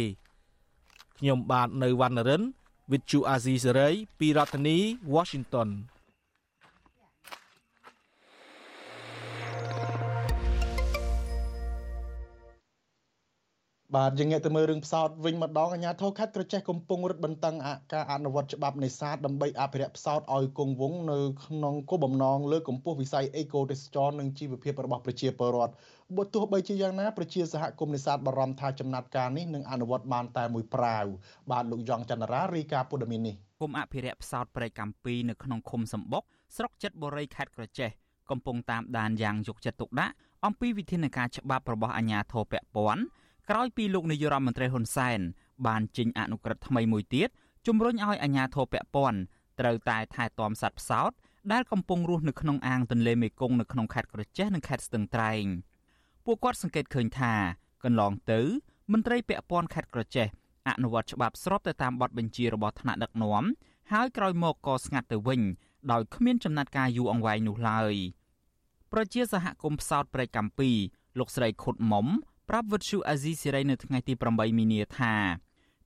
[1.18, 2.42] ខ្ញុំបាទនៅវណ្ណរិន
[2.92, 4.76] វិទ្យុអាស៊ីសេរីពីរដ្ឋធានី
[5.14, 5.68] Washington
[13.94, 17.54] បាទយើងងាកទៅមើលរឿងផ្សោតវិញម្ដងអាជ្ញាធរខេត្តក្រចេះកំពុងរឹតបន្តឹង
[17.92, 25.72] ការអនុវត្តច្បាប់នេសាទដើម្បីអភិរក្សផ្សោតឲ្យគង់វង្សនៅក្នុងគោលបំណងលើកកម្ពស់វិស័យអេកូទេសចរនិងជីវភាពរបស់ប្រជាពលរដ្ឋ
[26.16, 31.04] បើទោះបីជាយ៉ាងណាប្រជាសហគមន៍នេសាទបារម្ភថាចំណាត់ការនេះនឹងអនុវត្តបានតែមួយប្រាវ
[31.50, 36.22] បាទលោកយ៉ងច័ន្ទរារាយការណ៍ព័ត៌មាននេះគុំអភិរក្សផ្សោតព្រៃកម្ពីនៅក្នុងឃុំសម្បុក
[36.56, 37.90] ស្រុកចិត្តបុរីខេត្តក្រចេះ
[38.30, 40.12] កំពុងតាមដានយ៉ាងយកចិត្តទុកដាក់
[40.46, 43.02] អំពីវិធានការច្បាប់របស់អាជ្ញាធរពាក់ព័ន្ធ
[43.50, 45.20] ក្រោយពីលោកនាយរដ្ឋមន្ត្រីហ៊ុនសែន
[45.66, 47.28] បានចេញអនុក្រឹត្យថ្មីមួយទៀត
[47.66, 49.18] ជំរុញឲ្យអាជ្ញាធរពាក់ព័ន្ធ
[49.60, 51.12] ត្រូវតែថែទាំសត្វផ្សោត
[51.52, 55.44] ដែលកំពុងរស់នៅក្នុងអាងទន្លេមេគង្គនៅក្នុងខេត្តក្រចេះនិងខេត្តស្ទឹងត្រែង
[56.24, 57.32] ពួកគាត់សង្កេតឃើញថា
[57.84, 58.40] កន្លងទៅ
[58.92, 60.26] មន្ត្រីពាក់ព័ន្ធខេត្តក្រចេះ
[60.68, 63.44] អនុវត្តច្បាប់ស្របទៅតាមបទបញ្ជារបស់ថ្នាក់ដឹកនាំ
[63.92, 65.40] ហើយក្រោយមកក៏ស្ងាត់ទៅវិញ
[65.92, 67.94] ដោយគ្មានចំណាត់ការយូរអង្វែងនោះឡើយ
[68.92, 70.70] ប្រជាសហគមន៍ផ្សោតព្រៃកម្ពី
[71.18, 72.06] លោកស្រីខុតមុំ
[72.48, 75.14] ប្រាប់វិទ្យុអាស៊ីសេរីនៅថ្ងៃទី8មីនាថា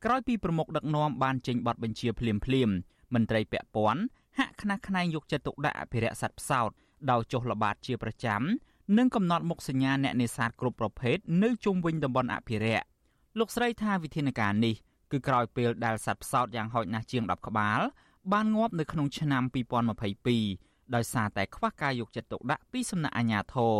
[0.04, 2.70] ក្រោយពីប្រមុខដឹកនាំបានចេញបទបញ្ជាភ្លាមភ្លាម
[3.14, 4.02] មន្ត្រីពាក់ព័ន្ធ
[4.38, 6.70] ហាក់ខ្នះខ្នែងយកចិត្តទុកដាក់អភិរក្សសត្វផ្សោត
[7.10, 8.42] ដោយចុះល្បាតជាប្រចាំ
[8.98, 12.86] និងកំណត់មុខសញ្ញាអ្នកនេសាទគ្រប់ប្រភេទនៅជុំវិញតំបន់អភិរក្ស
[13.38, 14.74] លោកស្រីថាវិធានការនេះ
[15.10, 17.80] គឺក្រោយពេលដែលសត្វផ្សោតយ៉ាងហោចណាស់ជាង10ក្បាល
[18.32, 19.42] បានងាប់នៅក្នុងឆ្នាំ
[20.18, 23.76] 2022ដោយសារតែខ្វះការយកចិត្តទុកដាក់ពីសំណាក់អាជ្ញាធរ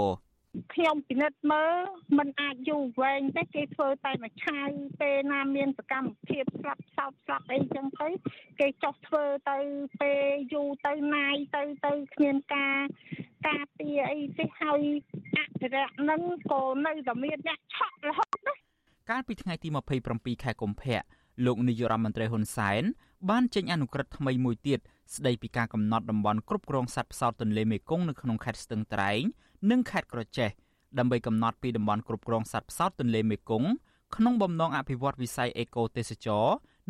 [0.74, 1.74] ខ្ញុំពិនិត្យមើល
[2.18, 8.08] มันអាចយូរវែងទេគេធ្វើតែមួយឆាយពេលណាមានសកម្មភាពស្លាប់សោតស្លាប់អីចឹងទៅ
[8.60, 9.58] គេចោះធ្វើទៅ
[10.00, 12.78] ពេលយូរទៅណាយទៅទៅគ្មានការ
[13.48, 14.82] ការពារអីទេហើយ
[15.38, 18.54] អភិរក្សនឹងក៏នៅតែមានអ្នកឆក់រហូតណា
[19.10, 19.68] កាលពីថ្ងៃទី
[20.06, 21.00] 27ខែកុម្ភៈ
[21.46, 22.82] លោកនាយរដ្ឋមន្ត្រីហ៊ុនសែន
[23.30, 24.80] បានចេញអនុក្រឹត្យថ្មីមួយទៀត
[25.14, 29.22] ស្ដីពីការកំណត់តំបន់គ្រប់គ្រងសត្វផ្សោតទន្លេមេគង្គនៅក្នុងខេត្តស្ទឹងត្រែង
[29.70, 30.50] និងខេត្តក្រចេះ
[30.98, 33.68] ដើម្បីកំណត់ពីតំបន់គ្រប់គ្រងសត្វផ្សោតទន្លេមេគង្គ
[34.16, 36.46] ក្នុងបំណងអភិវឌ្ឍវិស័យអេកូទេសចរ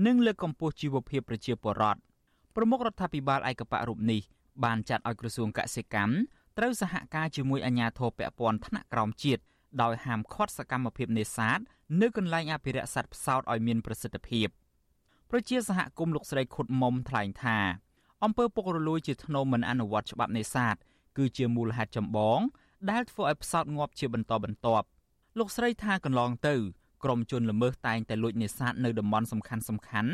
[0.06, 2.00] និងលើកកម្ពស់ជីវភាពប្រជាពលរដ្ឋ
[2.54, 4.20] ប្រមុខរដ្ឋាភិបាលឯកបៈរូបនេះ
[4.64, 6.14] បានចាត់ឲ្យក្រសួងកសិកម្ម
[6.58, 9.42] ត្រូវសហការជាមួយអាជ្ញាធរពាក់ព័ន្ធថ្នាក់ក្រោមជាតិ
[9.82, 11.58] ដោយហាមឃាត់សកម្មភាពនេសាទ
[12.00, 14.48] នៅកន្លែងអភិរក្សសត្វផ្សោតឲ្យមានប្រសិទ្ធភាព
[15.30, 17.58] ប្រជាសហគមន៍លោកស្រីខុតមុំថ្លែងថា
[18.24, 20.76] អំពើពុករលួយជាធ្នូមិនអនុវត្តច្បាប់នេសាទ
[21.16, 22.40] គឺជាមូលហេតុចម្បង
[22.90, 24.86] ដែលធ្វើឲ្យផ្សោតងាប់ជាបន្តបន្ទាប់
[25.38, 26.54] លោកស្រីថាកន្លងទៅ
[27.04, 30.12] ក្រុមជនល្មើសតែងតែលួចនេសាទនៅតំបន់សំខាន់សំខាន់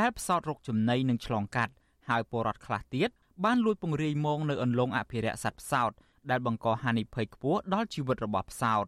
[0.00, 1.72] ដែលផ្សោតរកចំណីនិងឆ្លងកាត់
[2.08, 3.10] ហើយពលរដ្ឋខ្លះទៀត
[3.44, 5.92] បានលួចពង្រាយមងនៅអន្លង់អភិរក្សសត្វផ្សោត
[6.30, 8.84] ដែលបង្កហានិភ័យខ្ពស់ដល់ជីវិតរបស់ផ្សោត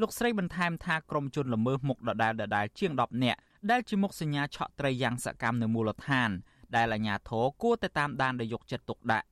[0.00, 3.38] លោកស្រីបន្ថែមថាក្រុមជនល្មើសមុខដដែលដដែលជាង10នាក់
[3.70, 6.30] ដែលជាមុខសញ្ញាឆក់ត្រីយ៉ាងសកម្មនៅមូលដ្ឋាន
[6.76, 9.26] ដែលអាជ្ញាធរគួរតែតាមដានដោយយកចិត្តទុកដាក់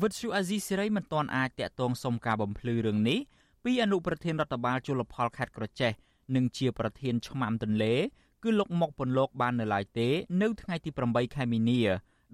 [0.00, 3.18] វិទ្យុអាស៊ីសេរីមិនទាន់អាចតាក់ទងសុំការបំភ្លឺរឿងនេះ
[3.64, 5.92] ពីអនុប្រធានរដ្ឋបាលជលផលខេត្តក្រចេះ
[6.34, 7.94] និងជាប្រធានឆ្មាំទន្លេ
[8.42, 10.08] គឺលោកមុកពន្លកបាននៅឡើយទេ
[10.42, 11.80] នៅថ្ងៃទី8ខែមីនា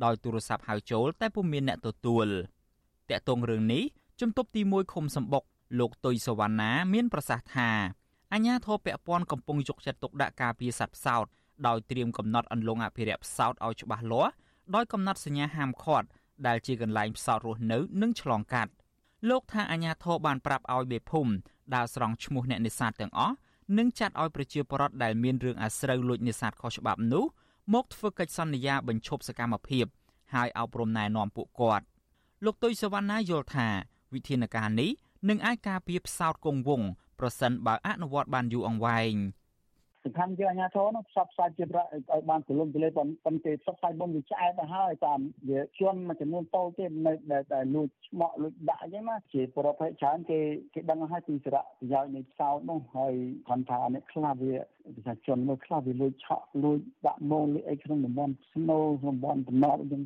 [0.04, 2.26] ដោយទូរស័ព្ទហៅចូល តែពុំមានអ្នកទទួល
[3.10, 3.82] តាក់ទងរឿងនេះ
[4.20, 5.42] ជំទប់ទី1ឃុំសំបុក
[5.78, 7.70] លោកទុយសវណ្ណាមានប្រសាសន៍ថា
[8.32, 11.26] អាញាធរពពាន់កំពុងយកចិត្តទុកដាក់ការពារសត្វផ្សោត
[11.66, 14.32] ដោយត្រៀមកំណត់អន្លង់អភិរក្សផ្សោតឲ្យច្បាស់លាស់
[14.74, 16.06] ដោយកំណត់សញ្ញាហាមឃាត់
[16.46, 18.72] ដែលជាកន្លែងផ្សោតរស់នៅនិងឆ្លងកាត់
[19.28, 21.32] លោកថាអាញាធរបានប្រាប់ឲ្យមេភូមិ
[21.74, 23.34] ដើរស្រង់ឈ្មោះអ្នកនេសាទទាំងអស់
[23.78, 27.24] និងចាត់ឲ្យប្រជាពលរដ្ឋដែលមានរឿងអាស្រូវលួចនេសាទខុសច្បាប់នោះ
[27.74, 29.86] មកធ្វើកិច្ចសន្យាបញ្ឈប់សកម្មភាព
[30.34, 31.84] ហើយអប់រំណែនាំពួកគាត់
[32.44, 33.68] លោកទុយសវណ្ណាយល់ថា
[34.14, 34.90] វិធានការនេះ
[35.28, 39.14] នឹងអាចការពារផ្សោតគង់វង្សប្រសិនបើអនុវត្តបានយូរអង្វែង
[40.04, 47.12] សំខាន់ជាអាញាធរនោះផ្សព្វផ្សាយជាតិរដ្ឋឲ្យបានទូលំទូលាយប៉ុន្តែផ្សព្វផ្សាយមុនវាឆ្អែតទៅហើយតាមវាជន់មួយចំនួនតូចទេនៅ
[47.54, 50.38] ដែលលួចឆ្មក់លួចដាក់អញ្ចឹងណាជាប្រភេទច្រើនគេ
[50.74, 53.14] គេដឹងហើយពីសារៈប្រយោជន៍នៃផ្សោតនោះហើយ
[53.48, 54.54] គាត់ថាអ្នកខ្លះវា
[54.96, 60.02] ប្រជាជនមួយខ្លះវាលួចឆក់លួចដាក់មកលួចអីក្នុងតំបន់ស្នូតំបន់តំណត់អញ្ចឹង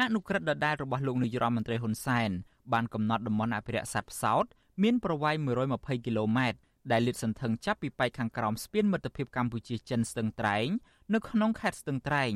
[0.00, 2.30] អនុក្រឹត្យដដែលរបស់លោកនាយរដ្ឋមន្ត្រីហ៊ុនសែន
[2.72, 4.44] បានកំណត់តំបន់អភិរក្សសត្វផ្សោត
[4.82, 5.36] មានប្រវែង
[5.70, 6.58] 120គីឡូម៉ែត្រ
[6.90, 10.68] ដែលលាតសន្ធឹងចាប់ពីប៉ែកខាងក្រោមស្ពានមិត្តភាពកម្ពុជាចិនស្ទឹងត្រែង
[11.14, 12.32] នៅក្នុងខេត្តស្ទឹងត្រែង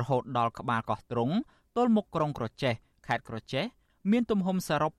[0.00, 1.34] រហូតដល់ក្បាលកោះត្រង់
[1.76, 2.74] ទល់មុខក្រុងក្រចេះ
[3.06, 3.64] ខេត្តក្រចេះ
[4.10, 4.92] មានទំហំសរុប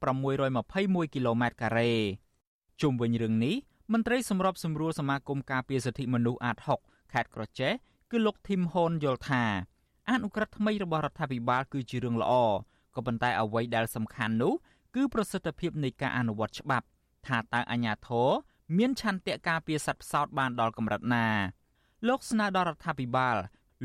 [0.54, 1.92] 621គីឡូម៉ែត្រការ៉េ
[2.82, 3.56] ជុំវិញរឿងនេះ
[3.94, 7.72] មន្ត្រីសម្របសម្រួលសមាគមការពារសិទ្ធិមនុស្សអាត6ខេត្តក្រចេះ
[8.12, 9.44] គឺលោកធីមហ៊ុនយល់ថា
[10.10, 12.34] អនុក្រឹត្យថ្មីរបស់រដ្ឋាភិបាលគឺជារឿងល្អ
[12.96, 14.54] ក៏ប៉ុន្តែអ្វីដែលសំខាន់នោះ
[14.96, 16.86] គឺប្រសិទ្ធភាពនៃការអនុវត្តច្បាប់
[17.28, 18.30] ថាតើអាជ្ញាធរ
[18.78, 21.28] មានឆន្ទៈការពារសត្វផ្សោតបានដល់កម្រិតណា
[22.08, 23.36] លោកស្នើដល់រដ្ឋាភិបាល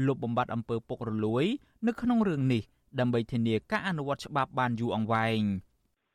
[0.07, 1.45] លុបបំបាត់អំពើពុករលួយ
[1.87, 2.63] នៅក្នុងរឿងនេះ
[3.01, 5.43] ដើម្បីធានាការអនុវត្តច្បាប់បានយូរអង្វែង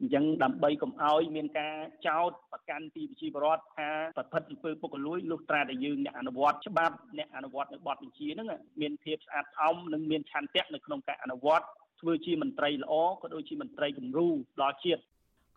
[0.01, 1.75] អញ្ចឹងដើម្បីកុំឲ្យមានការ
[2.07, 8.47] ចោទប្រកាន់ពីប្រជាពលរដ្ឋថាប្រព្រឹត្តអំពើពុករលួយលុះត្រាតែយើងអ្នកអនុវត្តច្បាប់អ្នកអនុវត្តនៅបទបញ្ជាហ្នឹង
[8.81, 11.65] មានភាពស្អាតស្អំនិងមានឆន្ទៈនៅក្នុងការអនុវត្ត
[12.01, 14.27] ធ្វើជាមន្ត្រីល្អក៏ដូចជាមន្ត្រីគំរូ
[14.61, 15.01] ដល់ជាតិ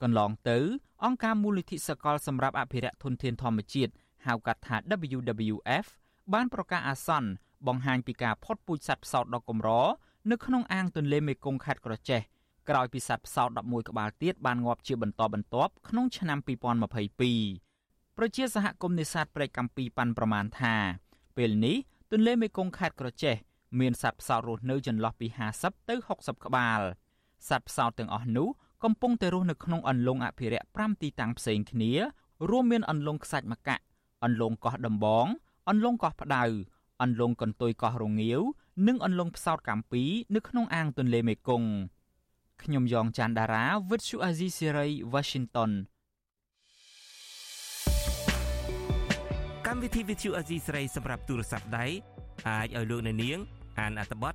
[0.03, 0.59] កន្លងទៅ
[1.05, 3.93] អង្គការមូលនិធិសកលសម្រាប់អភិរក្សធនធានធម្មជាតិ
[4.27, 4.77] ហៅកាត់ថា
[5.17, 5.87] WWF
[6.33, 7.31] បានប្រកាសអាសន្ន
[7.67, 9.71] បង្ហាញពីការផុតពូជសត្វផ្សោតដ៏កម្រ
[10.31, 12.21] នៅក្នុងអាងទន្លេមេគង្គខេត្តក្រចេះ
[12.69, 16.39] ក្រោយពីសត្វផ្សោត11ក្បាលទៀតបានងាប់ជាបន្តបន្ទាប់ក្នុងឆ្នាំ
[17.09, 20.75] 2022ប្រជាសហគមន៍នេសាទព្រែកកាំពីប៉ាន់ប្រមាណថា
[21.37, 21.77] ពេលនេះ
[22.13, 23.35] ទន្លេមេគង្គខេត្តក្រចេះ
[23.81, 25.27] មានសត្វផ្សោតរស់នៅចន្លោះពី
[25.59, 26.81] 50ទៅ60ក្បាល
[27.49, 28.49] សត្វផ្សោតទាំងអស់នោះ
[28.85, 31.92] កំពុងតែរស់នៅក្នុងអន្លង់អភិរក្ស5ទីតាំងផ្សេងគ្នា
[32.51, 33.83] រួមមានអន្លង់ខ្សាច់ម្កាក់
[34.25, 35.27] អន្លង់កោះដំបង
[35.68, 36.45] អន្លង់កោះផ្ដៅ
[37.03, 38.40] អន្លង់កន្ទុយកោះរងាវ
[38.87, 40.03] និងអន្លង់ផ្សោតកាំពី
[40.35, 41.68] នៅក្នុងអាងទន្លេមេគង្គ
[42.62, 45.71] ខ្ញុំយ៉ងច័ន្ទដារាវិទ្យុអាស៊ីសេរី Washington
[49.66, 51.87] កម្មវិធីវិទ្យុអាស៊ីសេរីសម្រាប់ទូរស័ព្ទដៃ
[52.49, 53.38] អាចឲ្យលោកអ្នកនាង
[53.81, 54.35] អានអត្ថបទ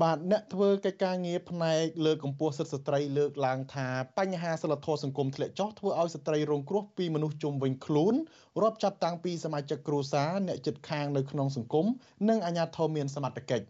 [0.00, 8.14] បាទអ្នកធ្វើកិច្ចការងារផ្នែកលើកកម្ពស់សិទ្ធិស្ត្រីលើកឡើងថាបញ្ហាសិលធម៌សង្គមធ្លាក់ចុះធ្វើឲ្យស្ត្រីរងគ្រោះពីមនុស្សជុំវិញខ្លួន
[8.62, 11.86] រាប់ចាប់តាំងពីសមាជិកគ្រួសារអ្នកជិតខាងនៅក្នុងសង្គម
[12.28, 13.66] និងអាជ្ញាធរមានសមត្ថកិច្ច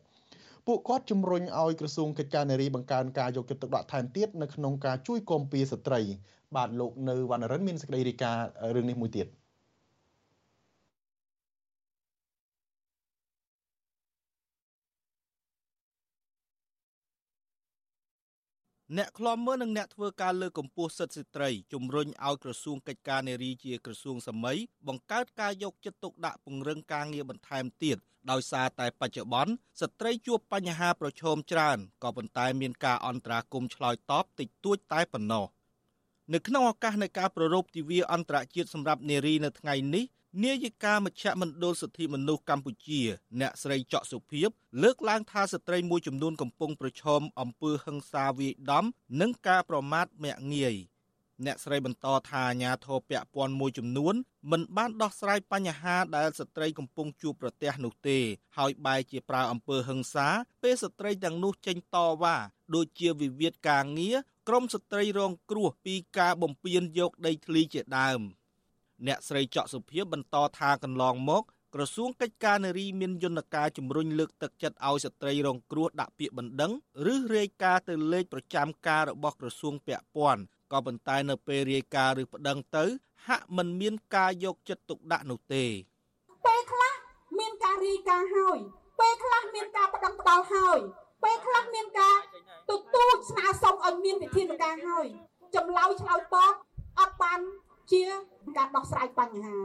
[0.67, 6.01] ពួកគាត់ជំរុញឲ្យក្រសួងកិច្ចការនារីបង្កើនការយកចិត្តទុកដាក់ថែមទៀតនៅក្នុងការជួយគាំពារស្ត្រី
[6.57, 9.29] បាទលោកនៅវណ្ណរិនមានសេចក្តីរាយការណ៍រឿងនេះមួយទៀត។
[18.99, 27.97] អ្នកខ្លំមើលនិងអ្នកធ្វើការលើកកម្ពស់សិទ្ធិស្ត្រីជំរុញឲ្យក្រសួងកិច្ចការនារីជាក្រសួងសម័យបង្កើតការយកចិត្តទុកដាក់ពង្រឹងការងារបន្ថែមទៀត
[28.31, 35.47] ដោយសារតែបច្ចុប្បន្នស្ត្រីជួបបញ្ហាប្រឈមច្រើនក៏ប៉ុន្តែមានការអន្តរាគមន៍ឆ្លើយតបតិចតួចតែប៉ុណ្ណោះ
[36.33, 40.05] នៅក្នុងឱកាសនៃការប្ររពទិវាអន្តរជាតិសម្រាប់នារីនៅថ្ងៃនេះ
[40.41, 43.01] នាយិកាមជ្ឈមណ្ឌលសិទ្ធិមនុស្សកម្ពុជា
[43.41, 44.51] អ្នកស្រីច័កសុភីប
[44.83, 48.85] លើកឡើងថាស្ត្រីមួយចំនួនកំពុងប្រឈមអំពើហិង្សាវាយដំ
[49.21, 50.77] និងការប្រមាថមាក់ងាយ
[51.45, 54.15] អ្នកស្រីបន្តថាអាញាធរពពាន់មួយចំនួន
[54.51, 58.19] មិនបានដោះស្រាយបញ្ហាដែលស្ត្រីកំពុងជួបប្រទះនោះទេ
[58.59, 60.29] ហើយបែរជាប្រើអំពើហិង្សា
[60.63, 62.37] ពេលស្ត្រីទាំងនោះចេញតវ៉ា
[62.75, 64.17] ដូចជាវិវាទការងារ
[64.49, 68.23] ក្រមស្ត្រីរងគ្រោះពីការបំពានយកដីធ្លីជាដើម។
[69.07, 71.43] អ្នកស្រីច័កសុភីបន្តថាកន្លងមក
[71.75, 76.73] ក្រសួងកិច្ចការនារីមានយន្តការជំរុញលើកទឹកចិត្តឲ្យស្ត្រីរងគ្រោះដាក់ពាក្យបណ្ដឹង
[77.13, 82.85] ឬរាយការណ៍ទៅលេខប្រចាំការរបស់ក្រសួងពាក់ព័ន្ធក៏ប៉ុន្តែនៅពេលរាយការណ៍ឬប្តឹងទៅ
[83.27, 85.65] ហាក់មិនមានការយកចិត្តទុកដាក់នោះទេ
[86.47, 86.93] ពេលខ្លះ
[87.39, 88.59] មានការរាយការណ៍ហើយ
[89.01, 90.79] ពេលខ្លះមានការប្តឹងផ្ដាល់ហើយ
[91.25, 92.17] ពេលខ្លះមានការ
[92.71, 95.07] ទទូចស្នើសុំឲ្យមានវិធានការហើយ
[95.55, 96.37] ចម្លើយឆ្លើយតប
[97.01, 97.41] អត់បាន
[97.93, 98.03] ជា
[98.57, 99.59] ការដោះស្រាយបញ្ហា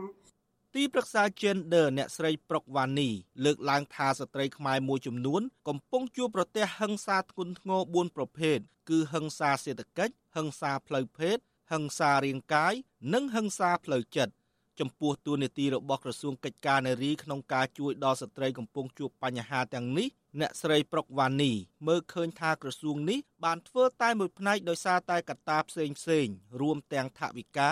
[0.75, 3.09] ទីប្រឹក្សា Gender អ្នកស្រីប្រុកវ៉ានី
[3.45, 8.57] លើកឡើងថាស្ត្រីខ្មែរមួយចំនួន កំពុងជួបប្រទះហិង្សាធ្ងន់ធ្ងរ4ប្រភេទ
[8.89, 11.37] គឺហិង្សាសេដ្ឋកិច្ចហិង្សាផ្លូវភេទ
[11.71, 12.73] ហិង្សារាងកាយ
[13.13, 14.33] និងហិង្សាផ្លូវចិត្ត
[14.79, 20.07] ចំពោះទួលនីតិរបស់ក្រសួងកិច្ចការនារីក្នុងការជួយដល់ស្ត្រីកំពុងជួបបញ្ហាទាំងនេះ
[20.41, 21.51] អ្នកស្រីប្រុកវ៉ានី
[21.87, 26.27] មើលឃើញថាក្រសួងនេះបានធ្វើតែមួយផ្នែកដោយសារតែកត្តាផ្សេងផ្សេង
[26.61, 27.71] រួមទាំងថវិកា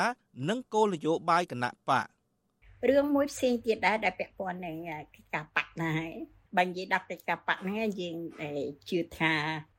[0.50, 2.08] និងគោលនយោបាយគណៈបក
[2.90, 4.76] រឿងមួយផ្សេងទៀតដែរដែលពាក់ព័ន្ធនឹង
[5.34, 6.10] ការបកដែរ
[6.58, 8.16] បើនិយាយដល់កិច្ចការបកហ្នឹងយើង
[8.90, 9.34] ជឿថា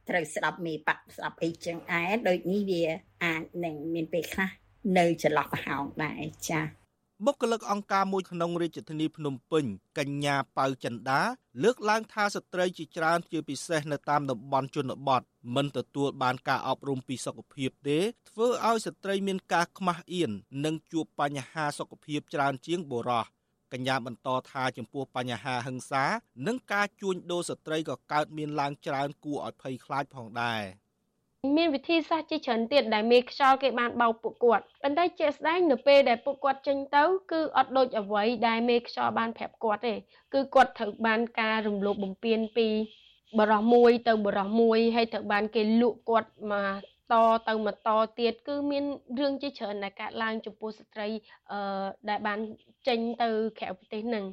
[0.08, 2.82] ត្រូវស្ដាប់មេបកស្ដាប់អីចឹងឯងដូចនេះវា
[3.24, 4.50] អាចនឹងមានពេលខ្លះ
[4.98, 6.85] នៅចន្លោះប្រហោងដែរចា៎
[7.24, 9.64] បុគ្គលិកអង្គការមួយក្នុងរាជធានីភ្នំពេញ
[9.98, 11.20] កញ្ញាប៉ៅចិន្តា
[11.62, 15.22] លើកឡើងថាស្ត្រីជាច្រើនជាពិសេសនៅតាមតំបន់ជនបទ
[15.54, 17.98] មិនទទួលបានការអប់រំពីសុខភាពទេ
[18.30, 20.30] ធ្វើឲ្យស្ត្រីមានការខ្មាស់អៀន
[20.64, 23.26] និងជួបបញ្ហាសុខភាពច្រើនជាងបុរស
[23.72, 26.04] កញ្ញាបន្តថាចំពោះបញ្ហាហិង្សា
[26.46, 30.62] និងការជួញដូរស្ត្រីក៏កើតមានឡើងច្រើនគួរឲ្យភ័យខ្លាចផងដែរ។
[31.56, 39.94] មានវិធីសាស្ត្រជាច្រើនទៀតដែលមេខ្យល់គេបានបោកពួកគាត់ប៉ុន្តែជាក់ស្ដែងនៅពេលដែលពួកគាត់ចេញទៅគឺអត់ដូចអ្វីដែលមេខ្យល់បានប្រាប់គាត់ទេ
[40.34, 42.68] គឺគាត់ត្រូវបានការរំលោភបំពានពី
[43.38, 47.14] បរោះមួយទៅបរោះមួយហើយត្រូវបានគេលក់គាត់មកត
[47.48, 48.84] ទៅមកតទៀតគឺមាន
[49.18, 51.06] រឿងជាច្រើនដែលកើតឡើងចំពោះស្ត្រី
[51.52, 52.38] អឺដែលបាន
[52.88, 53.28] ចេញទៅ
[53.58, 54.24] ក្រៅប្រទេសនឹង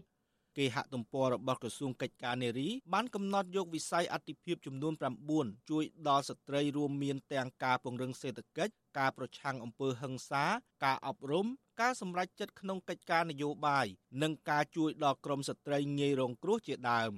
[0.57, 4.93] គេហទំព័ររបស់ក្រសួងកិច្ចការនារីបានកំណត់យកវិស័យអតិភិបចំនួន
[5.31, 10.45] 9ជួយដល់ស្ត្រីរួមមានទាំងការពង្រឹងសេដ្ឋកិច្ចការប្រឆាំងអំពើហិង្សា
[10.85, 11.47] ការអប់រំ
[11.81, 13.87] ការសម្រេចចិត្តក្នុងកិច្ចការនយោបាយ
[14.21, 17.11] និងការជួយដល់ក្រមស្ត្រីងាយរងគ្រោះជាដើម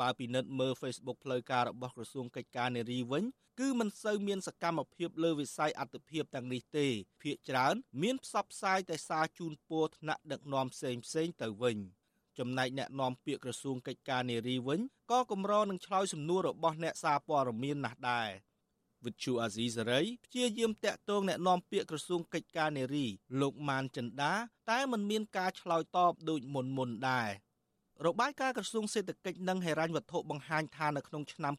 [0.00, 3.24] បើពិនិត្យមើល Facebook ផ្លូវការរបស់ក្រសួងកិច្ចការនារីវិញ
[3.60, 6.86] គឺមិនសូវមានសកម្មភាពលើវិស័យអត្តភាពទាំងនេះទេ
[7.22, 11.78] ភាគច្រើន មានផ្សព្វផ្សាយតែសារជូនពរថ្នាក់ដឹកនាំផ្សេងផ្សេងទៅវិញ។
[12.38, 18.28] ចំណែកអ្នកនាំពាក្យក្រសួងកិច្ចការនារីវិញក៏កម្រនឹងឆ្លើយសំណួររបស់អ្នកសារព័ត៌មានណាស់ដែរ
[19.04, 23.06] វិទ្យុអាស៊ីសេរីព្យាយាមតាក់ទងអ្នកនាំពាក្យក្រសួងកិច្ចការនារី
[23.40, 24.32] លោកម៉ានចិន្តា
[24.70, 27.30] តែមិនមានការឆ្លើយតបដូចមុនមុនដែរ
[28.06, 31.54] របាយការណ៍ក្រសួងសេដ្ឋកិច្ចនិងហិរញ្ញវត្ថុបង្ហាញថានៅក្នុងឆ្នាំ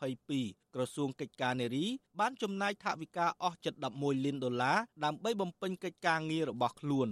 [0.00, 1.86] 2022ក្រសួងកិច្ចការនារី
[2.20, 7.08] បានចំណាយថវិកាអស់ជិត11លានដុល្លារដើម្បីបំពេញកិច្ចការងាររបស់ខ្លួន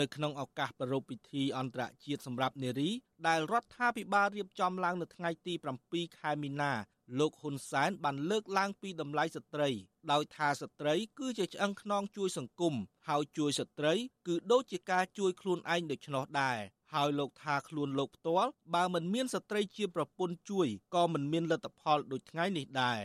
[0.00, 2.90] នៅក្នុងឱកាសប្រារព្ធពិធីអន្តរជាតិសម្រាប់នារី
[3.28, 5.54] ដែលរដ្ឋាភិបាលរៀបចំឡើងនៅថ្ងៃទី
[5.86, 6.72] 7ខែមីនា
[7.18, 9.70] លោកហ៊ុនសែនបានលើកឡើងពីតម្លៃស្ត្រី
[10.12, 12.74] ដោយថាស្ត្រីគឺជាឆ្អឹងខ្នងជួយសង្គម
[13.08, 13.94] ហើយជួយស្ត្រី
[14.26, 16.58] គឺដូចជាការជួយខ្លួនឯងដូច្នោះដែរ
[16.94, 23.00] ហើយលោកថាខ្លួនលោកផ្ទាល់បើមិនមានស្ត្រីជាប្រពន្ធជួយក៏មិនមានលទ្ធផលដូចថ្ងៃនេះដែរ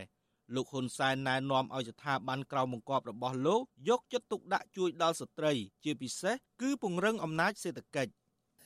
[0.54, 5.52] លោកហ៊ុនសែនណែនាំឲ្យស្ថាប័នក្រៅបង្គាប់របស់លោកយកចិត្តទុកដាក់ជួយដល់ស្ត្រី
[5.84, 8.12] ជាពិសេសគឺពង្រឹងអំណាចសេដ្ឋកិច្ច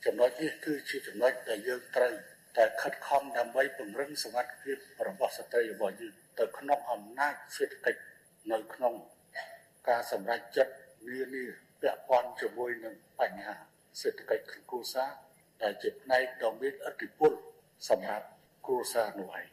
[0.04, 2.12] ចំណុចនេះគឺជាចំណុចដែលយើងត្រូវ
[2.56, 4.76] តែខិតខំដើម្បីពង្រឹងសមត្ថភាព
[5.08, 8.00] របស់ស្ត្រីរបស់យើងទៅក្នុងអំណាចសេដ្ឋកិច្ច
[8.52, 8.94] នៅក្នុង
[9.88, 10.72] ការសម្រេចចិត្ត
[11.08, 11.44] នានា
[11.82, 13.54] ពាក់ព័ន្ធជាមួយនឹងបញ្ហា
[14.00, 15.10] សេដ្ឋកិច្ចក្នុងគ្រួសារ
[15.62, 17.32] ដែលជាផ្នែកដ៏មានឥទ្ធិពល
[17.88, 18.26] សម្រាប់
[18.66, 19.46] គ្រួសារនោះឯង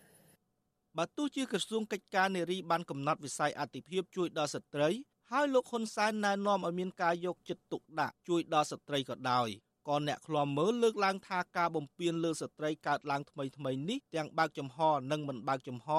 [0.97, 4.89] បើទោះជាក្រសួងកិច្ចការនារីបានកំណត់វិស័យអតិភិបជួយដល់ស្ត្រី
[5.31, 9.49] ហើយលោកហ៊ុនសែនណែនាំឲ្យមានការយកចិត្តទុកដាក់ជួយដល់ស្ត្រីក៏ដោយ
[9.87, 14.77] ក៏អ្នកឃ្លាំមើលលើកឡើងថាការបំពានលើស្ត្រីកើតឡើងថ្មីថ្មីនេះទាំងបើកចំហ
[15.11, 15.89] និងមិនបើកចំហ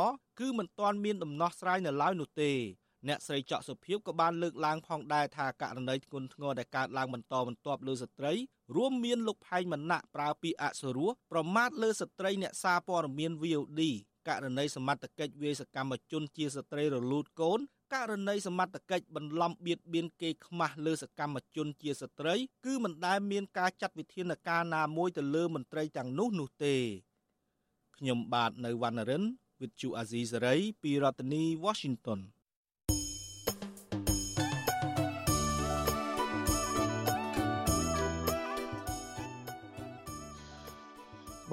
[0.41, 2.53] គឺមិនទាន់មានដំណោះស្រាយនៅឡើយនោះទេ
[3.09, 8.33] អ្នកស្រីចောက်សុភីបក៏បានលើកឡើងផងដែរថាករណីធ្ងន់ធ្ងរដែលកើតឡើងបន្តបន្ទាប់លើស្ត្រី
[8.77, 13.81] រួមមានលោកផែងមណៈប្រើពាក្យអសុរោះប្រមាថលើស្ត្រីអ្នកសារព័ត៌មាន VOD
[14.29, 17.61] ករណីសមត្ថកិច្ចវាយសកម្មជនជាស្ត្រីរលូតកូន
[17.95, 22.35] ករណីសមត្ថកិច្ចបន្លំបៀតបៀនគេខ្មាស់លើសកម្មជនជាស្ត្រី
[22.67, 26.75] គឺមិនដែលមានការចាត់វិធានការណាមួយទៅលើមន្ត្រីទាំងនោះនោះទេ
[27.97, 29.25] ខ្ញុំបាទនៅវណ្ណរិន
[29.61, 32.21] With Chu Azizi Saray ពីរដ្ឋធានី Washington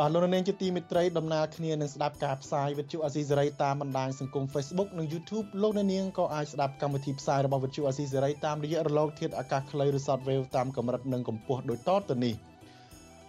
[0.01, 12.36] បាទលោកនាងជាទីមេត្រីដំណើរគ្នានឹងស្ដាប់ការផ្សាយវិទ្យុអាស៊ីសេរីតាមបណ្ដាញសង្គម Facebook និង YouTube លោកនាងក៏អាចស្ដាប់កម្មវិធីផ្សាយរបស់វិទ្យុអាស៊ីសេរីតាមរយៈរលកធាតុអាកាសខ្លីឬ Shortwave តាមកម្រិតនិងកម្ពស់ដូចតទៅនេះ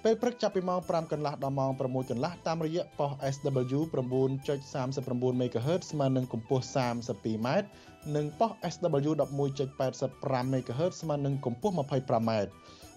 [0.04, 3.80] ពេលព្រឹកចាប់ពីម៉ោង5កន្លះដល់ម៉ោង6កន្លះតាមរយៈប៉ុស SW
[4.46, 7.48] 9.39 MHz ស្មើនឹងកម្ពស់ 32m
[8.16, 12.30] និងប៉ុស SW 11.85 MHz ស្មើនឹងកម្ពស់ 25m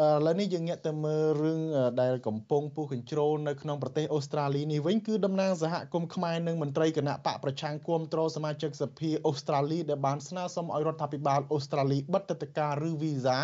[0.00, 1.60] ឥឡូវនេះយើងងាកទៅមើលរឿង
[2.02, 13.38] ដែលកំពុងពុះកញ្ជ្រោលនៅក្នុងប្រទេសអូស្ត្រាលីនេះវិញគឺតំណាងសហគមន៍ខ្មែរនិងមន្ត្រីគណៈបកប្រឆាំងគាំទ្រសមាជិកសភាអូស្ត្រាលីដែលបានស្នើសុំឲ្យរដ្ឋាភិបាលអូស្ត្រាលីបិទទឹកតការឬវីសា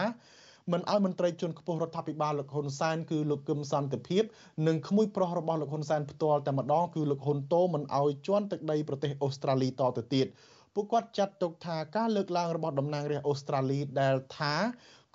[0.73, 4.23] មិនឲ្យមន្ត្រីជាន់ខ្ពស់រដ្ឋាភិបាលលោកហ៊ុនសែនគឺលោកគឹមសន្តិភាព
[4.67, 10.27] និងក្មួយប្រុសរបស់លោកហ៊ុនសែនផ្ទាល់តែម្ដងគឺលោកហ៊ុនតូមិនឲ្យជន់ទឹកដីប្រទេសអូស្ត្រាលីតទៅទៀត
[10.75, 14.55] ពួកគាត់ចាត់ទុកថាការលើកឡើងរបស់តំណាងរាស្ត្រអូស្ត្រាលីដែលថា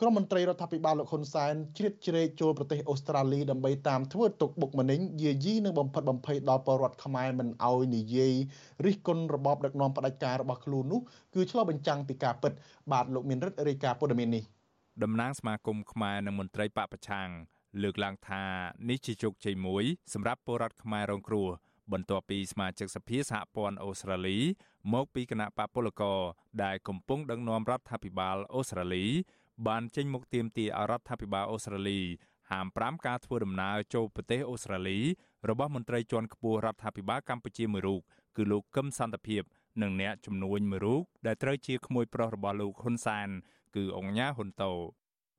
[0.02, 8.34] ក្រុមមន្ត្រីរដ្ឋាភិបាលលោកហ៊ុនសែនជ្រៀតជ្រែកចូលប្រទេសអូស្ត្រាលីដើម្បីតាមធ្វើទុកបុកម្នេញយាយីនិងបំផិតបំភ័យដល់ពលរដ្ឋខ្មែរមិនអោយនិយាយ
[8.86, 11.02] រិះគន់របបដឹកនាំផ្ដាច់ការរបស់ខ្លួននោះ
[11.34, 12.54] គឺឆ្លុះបញ្ចាំងពីការពិត
[12.92, 14.44] បាទលោកមានរិទ្ធរាយការណ៍ព័ត៌មាននេះ
[15.04, 17.30] តំណាងសមាគមខ្មែរនិងមន្ត្រីបពប្រឆាំង
[17.84, 18.44] លើកឡើងថា
[18.90, 21.48] នេះជាជោគជ័យមួយសម្រាប់ពលរដ្ឋខ្មែររងគ្រោះ
[21.94, 24.38] បន្ទាប់ពីសមាជិកសភាសហព័ន្ធអូស្ត្រាលី
[24.94, 26.20] មកពីគណៈបកពលករ
[26.64, 29.06] ដែលកំពុងដឹកនាំរដ្ឋាភិបាលអូស្ត្រាលី
[29.68, 32.02] បានចេញមុខទាមទារឲ្យរដ្ឋាភិបាលអូស្ត្រាលី
[32.52, 35.00] ហាម5ការធ្វើដំណើរចូលប្រទេសអូស្ត្រាលី
[35.50, 38.02] របស់មន្ត្រីជាន់ខ្ពស់រដ្ឋាភិបាលកម្ពុជាមួយរូប
[38.38, 39.44] គឺលោកកឹមសន្តិភាព
[39.82, 43.30] និងអ្នកជំនួញមួយរូបដែលត្រូវជាក្មួយប្រុសរបស់លោកហ៊ុនសាន
[43.76, 44.74] គឺអង្គញាហ៊ុនតូ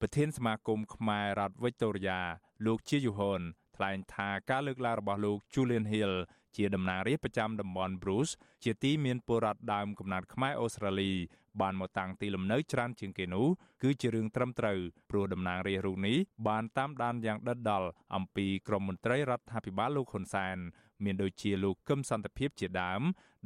[0.00, 2.20] ប្រធានសមាគមខ្មែររដ្ឋវិចតូរីយ៉ា
[2.66, 3.40] លោកជាយូហុន
[3.76, 6.12] ថ្លែងថាការលើកឡើងរបស់លោក Julian Hill
[6.56, 8.32] ជាតំណាងរាស្ត្រប្រចាំតំបន់ Bruce
[8.64, 11.12] ជាទីមានពលរដ្ឋដើមកំណត់ខ្មែរអូស្ត្រាលី
[11.60, 13.46] បានមកតាំងទីលំនៅច្រើនជាងគេនោះ
[13.82, 14.78] គឺជារឿងត្រឹមត្រូវ
[15.10, 16.16] ព្រោះតំណាងរាស្ត្ររូបនេះ
[16.48, 20.56] បានតាមដានយ៉ាងដិតដល់អំពីក្រមមន្ត្រីរដ្ឋាភិបាលលោកហ៊ុនសែន
[21.04, 23.02] មានដូចជាលោកកឹមសន្តិភាពជាដើម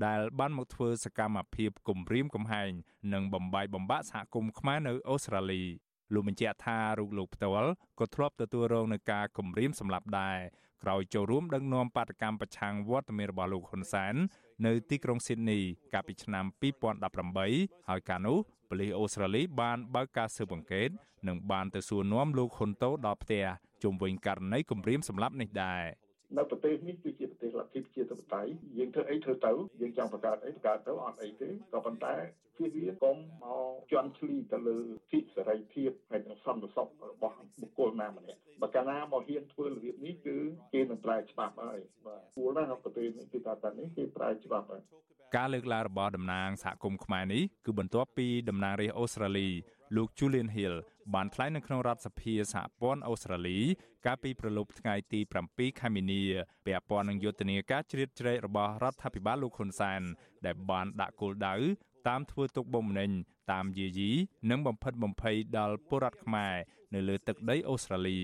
[0.06, 2.70] ដែលបានមកធ្វើសកម្មភាពគំរាមកំហែង
[3.12, 5.62] និងបំបាយបំបាក់សហគមន៍ខ្មែរនៅអូស្ត្រាលី
[6.14, 10.38] លោកបញ្ជាក់ថារូបលោកផ្ទាល់ក៏ធ្លាប់ទទួលរងនឹងការគំរាមសម្លាប់ដែរ
[10.82, 14.14] ក្រោយចូលរួមដឹកនាំបាតកម្មប្រឆាំងវត្តមានរបស់លោកហ៊ុនសែន
[14.66, 15.60] នៅទីក្រុងស៊ីដនី
[15.94, 16.44] កាលពីឆ្នាំ
[17.12, 20.88] 2018ហើយកាលនោះប៉ូលីសអូស្ត្រាលីបានបើកការស៊ើបអង្កេត
[21.28, 23.44] និងបានទៅសួរនាំលោកហ៊ុនតូដល់ផ្ទះ
[23.82, 25.84] ជុំវិញករណីគំរាមសម្លាប់នេះដែរ
[26.36, 32.14] នៅប្រទេសនេះគឺជាប្រទេសលទ្ធិប្រជាធិបតេយ្យយើងធ្វើអីធ្វើទៅយើងចង់បង្កើតអីបង្កើតទៅអត់អីទេក៏ប៉ុន្តែ
[32.56, 34.78] ជៀសវាងកុំមកជន់ឈ្លីទៅលើ
[35.10, 40.36] សិទ្ធិសេរីភាពហើយនិងសន្តិសុខរបស់បុគ្គលណាម្នាក់បើកាលណាមកហ៊ានធ្វើរបៀបនេះគឺ
[40.72, 44.82] គេនឹងប្រែច្បាប់ហើយបាទគួរណាស់ប្រទេសនេះគឺថាតែនេះគេប្រែច្បាប់ហើយ
[45.36, 49.48] ការលើកឡើងរបស់តំណាងសហគមន៍ខ្មែរនេះគឺបន្ទាប់ពីតំណាងរាស្ត្រអូស្ត្រាលី
[49.96, 50.74] លោក Julian Hill
[51.14, 53.58] បានថ្លែងនៅក្នុងរដ្ឋសភាសហព័ន្ធអូស្ត្រាលី
[54.06, 56.22] កាលពីប្រលប់ថ្ងៃទី7ខែមីនា
[56.66, 60.02] ពាក់ព័ន្ធនឹងយុទ្ធនាការជ្រៀតជ្រែករបស់រដ្ឋាភិបាលលោកហ៊ុនសែន
[60.46, 61.54] ដែលបានដាក់គោលដៅ
[62.08, 63.10] តាមធ្វើទុកបុកម្នេញ
[63.52, 64.10] តាមយាយី
[64.50, 66.54] និងបំផិតបំភ័យដល់ពលរដ្ឋខ្មែរ
[66.94, 68.18] នៅលើទឹកដីអូស្ត្រាលី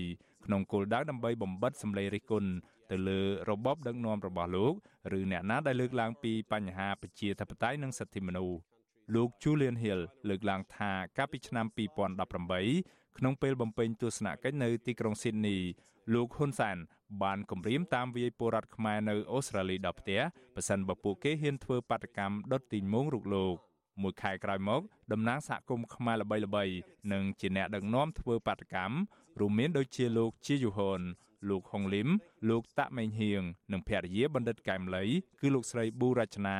[0.45, 2.49] ក្នុងគោលដៅដើម្បីបំបិតសម្លេងរិះគន់
[2.91, 3.19] ទៅលើ
[3.49, 4.73] របបដឹកនាំរបស់លោក
[5.17, 8.57] ឬអ្នកណាដែលលើកឡើងពីបញ្ហាប្រជាធិបតេយ្យនិងសិទ្ធិមនុស្ស
[9.13, 11.65] លោក Julian Hill លើកឡើងថាកាលពីឆ្នាំ
[12.41, 15.59] 2018ក្នុងពេលបំពេញទស្សនកិច្ចនៅទីក្រុង Sydney
[16.13, 16.77] លោកហ៊ុនសាន
[17.23, 20.21] បានគម្រាមតាមវាយពលរដ្ឋខ្មែរនៅអូស្ត្រាលីដល់ផ្ទះ
[20.55, 23.55] ប៉ះសិនបើពួកគេហ៊ានធ្វើបាតកម្មដុតទីងមងរូបលោក
[24.01, 24.81] មួយខែក្រោយមក
[25.11, 26.75] តំណាងសហគមន៍ខ្មែរល្បីៗ
[27.13, 28.95] និងជាអ្នកដឹកនាំធ្វើបាតកម្ម
[29.39, 31.01] រួមមានដូចជាលោកជាយូហុន
[31.49, 32.09] លោកហុងលឹម
[32.49, 33.41] លោកតាក់មេងហៀង
[33.71, 35.03] និងភរិយាបណ្ឌិតកែមលី
[35.39, 36.59] គឺលោកស្រីប៊ូរចនា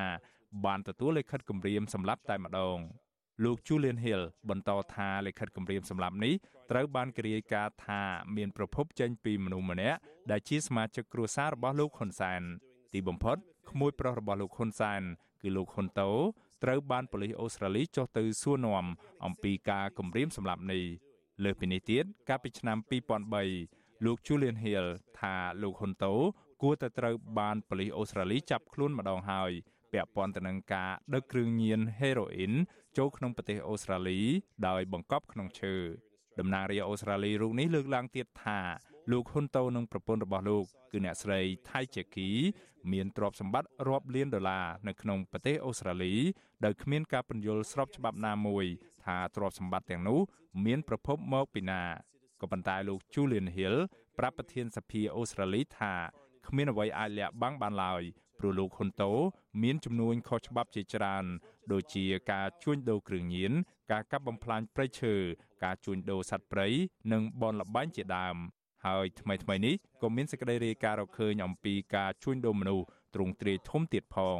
[0.65, 2.77] បានទទួលលិខិតគម្រាមសម្លាប់តែម្ដង
[3.43, 6.33] លោក Julian Hill បន្តថាលិខិតគម្រាមសម្លាប់នេះ
[6.71, 8.01] ត្រូវបានគេរាយការណ៍ថា
[8.35, 9.99] មានប្រភពចេញពីមនុស្សម្នាក់
[10.31, 12.41] ដែលជាសមាជិកគ្រួសាររបស់លោកហ៊ុនសែន
[12.93, 13.37] ទីបំផុត
[13.69, 15.01] ក្មួយប្រុសរបស់លោកហ៊ុនសែន
[15.41, 16.11] គឺលោកហ៊ុនតូ
[16.63, 18.85] ត្រូវបានប៉ូលីសអូស្ត្រាលីចុះទៅសួរនាំ
[19.25, 20.83] អំពីការគំរាមសម្លាប់នេះ
[21.43, 22.77] លើសពីនេះទៀតកាលពីឆ្នាំ
[23.41, 24.85] 2003លោក Julian Hill
[25.19, 26.13] ថាលោកហ៊ុនតូ
[26.61, 29.51] គួរតែត្រូវបានប៉ូលីសអូស្ត្រាលីចាប់ខ្លួនម្ដងហើយ
[29.95, 32.53] ពាក់ព័ន្ធទៅនឹងការដឹកគ្រឿងញៀនហេរ៉ូអ៊ីន
[32.97, 34.19] ចូលក្នុងប្រទេសអូស្ត្រាលី
[34.67, 35.75] ដោយបង្កប់ក្នុងឈើ
[36.39, 38.59] តំណាងរាជអូស្ត្រាលីរូបនេះលើកឡើងទៀតថា
[39.11, 42.29] លោកហ៊ុនតូនិងប្រពន្ធរបស់លោកគឺអ្នកស្រីថៃជាគី
[42.91, 46.13] មានទ្រព្យសម្បត្តិរាប់លានដុល្លារនៅក្នុងប្រទេសអូស្ត្រាលី
[46.65, 48.65] ដោយគ្មានការពន្យល់ស្របច្បាប់ណាមួយ
[49.03, 50.19] ថាទ្រព្យសម្បត្តិទាំងនោះ
[50.65, 51.81] មានប្រភពមកពីណា
[52.41, 53.75] ក៏ប៉ុន្តែលោក Julian Hill
[54.17, 55.93] ប្រាប់ប្រធានសភាអូស្ត្រាលីថា
[56.47, 58.03] គ្មានអ្វីអាចលាក់បាំងបានឡើយ
[58.39, 59.11] ព្រោះលោកហ៊ុនតូ
[59.63, 61.25] មានចំនួនខុសច្បាប់ជាច្រើន
[61.71, 63.51] ដូចជាការជួញដូរគ្រឿងញៀន
[63.91, 65.13] ការកាប់បំផ្លាញព្រៃឈើ
[65.63, 66.67] ការជួញដូរសត្វព្រៃ
[67.11, 68.35] និងបនលបែងជាដើម
[68.85, 74.39] ហើយថ្មីថ្មីនេះក៏មានសេចក្តីរាយការណ៍រកឃើញអំពីការជួញដូរមនុស្សទ្រង់ទ្រាយធំទៀតផង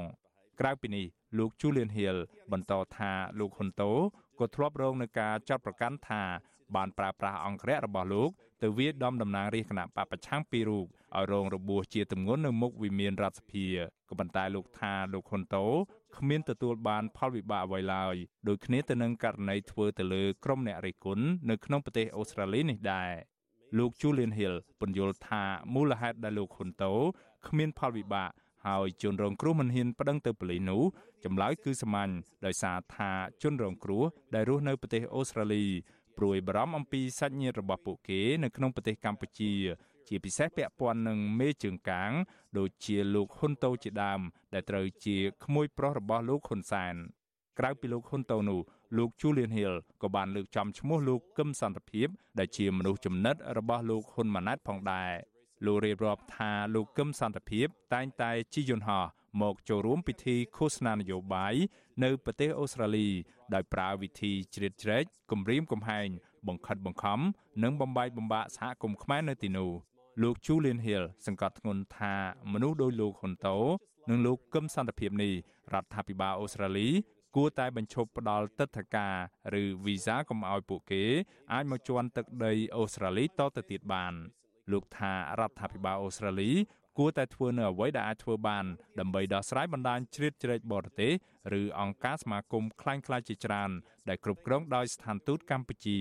[0.59, 1.05] ក្រៅពីនេះ
[1.37, 2.17] លោក Julian Hill
[2.51, 3.91] បន្តថាលោកហ៊ុនតូ
[4.39, 6.23] ក៏ធ្លាប់រងនឹងការចាត់ប្រកាន់ថា
[6.75, 8.29] បានប្រើប្រាស់អង្គរៈរបស់លោក
[8.61, 10.85] ទៅវាយដំតំណាងរាជគណៈបពប្រឆាំងពីររូប
[11.15, 13.65] ឲ្យរងរបួសជាទម្ងន់នៅមុខវិមានរដ្ឋសភា
[14.09, 15.65] ក៏ប៉ុន្តែលោកថាលោកហ៊ុនតូ
[16.17, 18.15] គ្មានទទួលបានផលវិបាកអ្វីឡើយ
[18.47, 23.11] ដូចគ្នាទៅនឹងករណីធ្វើទៅលើក្រុមអ្នករិះគន់នៅក្នុងប្រទេសអូស្ត្រាលីនេះដែរ
[23.77, 25.43] លោក Julian Hill ពន្យល់ថា
[25.73, 26.93] មូលហេតុដែលលោកហ៊ុនតូ
[27.47, 28.31] គ្មានផលវិបាក
[28.65, 30.83] ហើយជនរងគ្រោះមិនហ៊ានប្តឹងទៅប៉ូលីសនោះ
[31.23, 32.11] ចម្លើយគឺសាមញ្ញ
[32.45, 33.11] ដោយសារថា
[33.43, 34.03] ជនរងគ្រោះ
[34.35, 35.63] ដែលរស់នៅប្រទេសអូស្ត្រាលី
[36.17, 39.53] ព្រួយបារម្ភអំពីសាច់ញាតិរបស់ពួកគេនៅក្នុងប្រទេសកម្ពុជា
[40.07, 42.11] ជាពិសេសពាក់ព័ន្ធនឹងមេជើងកាង
[42.57, 44.19] ដូចជាលោកហ៊ុនតូជាដើម
[44.53, 46.95] ដែលត្រូវជាក្មួយប្រុសរបស់លោកហ៊ុនសាន
[47.59, 48.59] ក្រៅពីលោកហ៊ុនតូនោះ
[48.97, 52.07] លោក Julian Hill ក៏បានលើកចំឈ្មោះលោកកឹមសន្តិភាព
[52.39, 55.11] ដែលជាមនុស្សចំណិតរបស់លោកហ៊ុនម៉ាណែតផងដែរ
[55.65, 59.05] លោករៀបរាប់ថាលោកកឹមសន្តិភាព តែងតែជិះយន្តហោះ
[59.41, 61.55] មកចូលរួមពិធីឃោសនានយោបាយ
[62.03, 63.07] នៅប្រទេសអូស្ត្រាលី
[63.53, 66.07] ដោយប្រើវិធីជ្រៀតជ្រែកគំរាមកំហែង
[66.47, 67.19] បង្ខិតបង្ខំ
[67.63, 69.71] និងបំបាយបំបាក់សហគមន៍ខ្មែរនៅទីនោះ
[70.21, 72.13] លោក Julian Hill សង្កត់ធ្ងន់ថា
[72.53, 73.57] មនុស្សដោយលោកហ៊ុនតូ
[74.09, 75.33] និងលោកកឹមសន្តិភាពនេះ
[75.73, 76.87] រដ្ឋាភិបាលអូស្ត្រាលី
[77.35, 79.15] គួរតែបញ្ឈប់ផ្ដល់ទឹកធការ
[79.61, 81.03] ឬវីសាកុំឲ្យពួកគេ
[81.53, 84.13] អាចមកជន់ទឹកដីអូស្ត្រាលីតទៅទៀតបាន
[84.71, 86.51] លោកថារដ្ឋាភិបាលអូស្ត្រាលី
[86.97, 88.65] គួរតែធ្វើនៅអ្វីដែលអាចធ្វើបាន
[88.99, 91.13] ដើម្បីដោះស្រាយបណ្ដាញជ្រៀតជ្រែកបរទេស
[91.59, 93.69] ឬអង្គការសមាគមខ្លាំងខ្លាយជាច្រើន
[94.09, 95.99] ដែលគ្រប់គ្រងដោយស្ថានទូតកម្ពុជា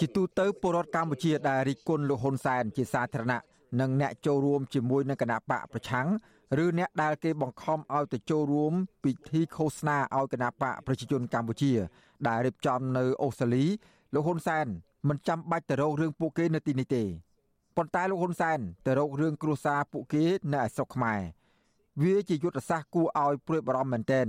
[0.00, 3.40] ជាទូទៅពលរដ្ឋកម្ពុជាដែលរិះគន់លោកហ៊ុនសែនជាសាធារណៈ
[3.80, 6.08] និងអ្នកចូលរួមជាមួយនឹងគណៈបកប្រឆាំង
[6.64, 8.72] ឬអ្នកដែលគេបង្ខំឲ្យទៅចូលរួម
[9.04, 11.72] ពិធីឃោសនាឲ្យគណៈបកប្រជាជនកម្ពុជា
[12.28, 13.64] ដែលរៀបចំនៅអូស្ត្រាលី
[14.14, 14.66] លោកហ៊ុនសែន
[15.08, 17.02] មិនចាំបាច់ទៅរករឿងពួកគេនៅទីនេះទេ
[17.76, 21.20] ប៉ុន្តែលោកហ៊ុនសែនទៅរករឿងគ្រួសារពួកគេនៅឯស្រុកខ្មែរ
[22.02, 24.26] វាជាយុទ្ធសាស្ត្រគួរឲ្យព្រួយបារម្ភមែនទែន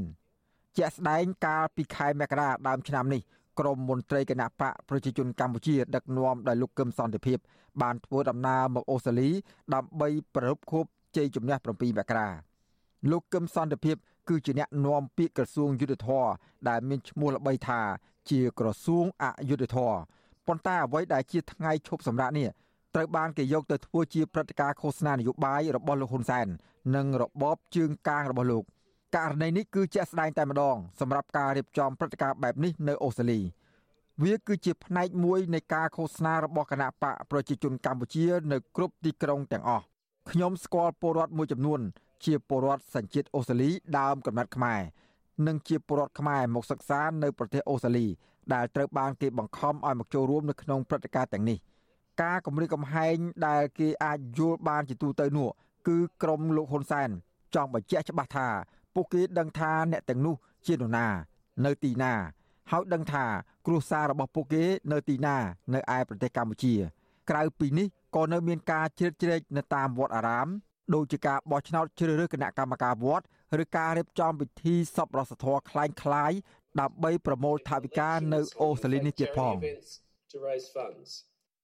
[0.78, 3.22] ជាក់ស្ដែងកាលពីខែមករាដើមឆ្នាំនេះ
[3.60, 7.38] ក្រមមន្ត្រីគណៈបកប្រជាជនកម្ពុជាដឹកនាំដោយលោកកឹមសន្តិភាព
[7.82, 9.30] បានធ្វើដំណើរមកអូស្ត្រាលី
[9.74, 11.68] ដើម្បីប្រារព្ធខួបជ័យជំនះ7
[12.00, 12.30] មករា
[13.12, 13.96] លោកកឹមសន្តិភាព
[14.30, 16.26] គឺជាអ្នកនាំពាក្យក្រសួងយុទ្ធភ័ព
[16.68, 17.82] ដែលមានឈ្មោះល្បីថា
[18.30, 19.94] ជាក្រសួងអយុធធរ
[20.48, 22.48] ប៉ុន្តែអ្វីដែលជាថ្ងៃឈប់សម្រាកនេះ
[22.96, 26.48] ត្រូវបានគេយកទៅធ្វើជាព្រឹត្តិការណ៍ឃោសនានយោបាយរបស់លោកហ៊ុនសែន
[26.96, 28.64] និងរបបជើងកាងរបស់លោក
[29.16, 33.40] ករណីនេះគឺជាក់ស្ដែងតែម្ដងសម្រាប់ការរៀបចំព្រឹត្តិការណ៍បែបនេះនៅអូស្ត្រាលី
[34.24, 39.84] វាគឺជាផ្នែកមួយនៃការឃោសនារបស់គណៈបកប្រជាជនកម្ពុជានៅគ្រប់ទីក្រុងទាំងអស់
[40.32, 41.80] ខ្ញុំស្គាល់ពលរដ្ឋមួយចំនួន
[42.26, 43.70] ជាពលរដ្ឋសញ្ជាតិអូស្ត្រាលី
[44.00, 44.82] ដើមកំណត់ខ្មែរ
[45.48, 48.08] និងជាពលរដ្ឋខ្មែរមកសិក្សានៅប្រទេសអូស្ត្រាលី
[48.55, 51.59] ដែលត្រូវបានគេបង្ខំឲ្យមកចូលរួមនៅក្នុងព្រឹត្តិការណ៍ទាំងនេះ
[52.23, 55.49] ការគម្រាមកំហែងដែលគេអាចយល់បានជាទូទៅនោះ
[55.89, 57.09] គឺក្រុមលោកហ៊ុនសែន
[57.55, 58.49] ចង់បញ្ជាក់ច្បាស់ថា
[58.95, 60.35] ពួកគេដឹងថាអ្នកទាំងនោះ
[60.67, 61.07] ជានរណា
[61.65, 62.13] នៅទីណា
[62.71, 63.25] ហើយដឹងថា
[63.67, 65.37] គ្រួសាររបស់ពួកគេនៅទីណា
[65.75, 66.75] នៅឯប្រទេសកម្ពុជា
[67.31, 67.87] ក្រៅពីនេះ
[68.17, 70.49] ក៏នៅមានការជ្រៀតជ្រែកនៅតាមវត្តអារាម
[70.95, 73.25] ដូចជាការបោះឆ្នោតជ្រើសរើសគណៈកម្មការវត្ត
[73.63, 76.33] ឬការរៀបចំពិធីសពរសធរคล้ายคล้าย
[76.82, 79.56] ដើម្បីប្រមូលថវិកានៅអូស្ត្រាលីនេះទៀតផង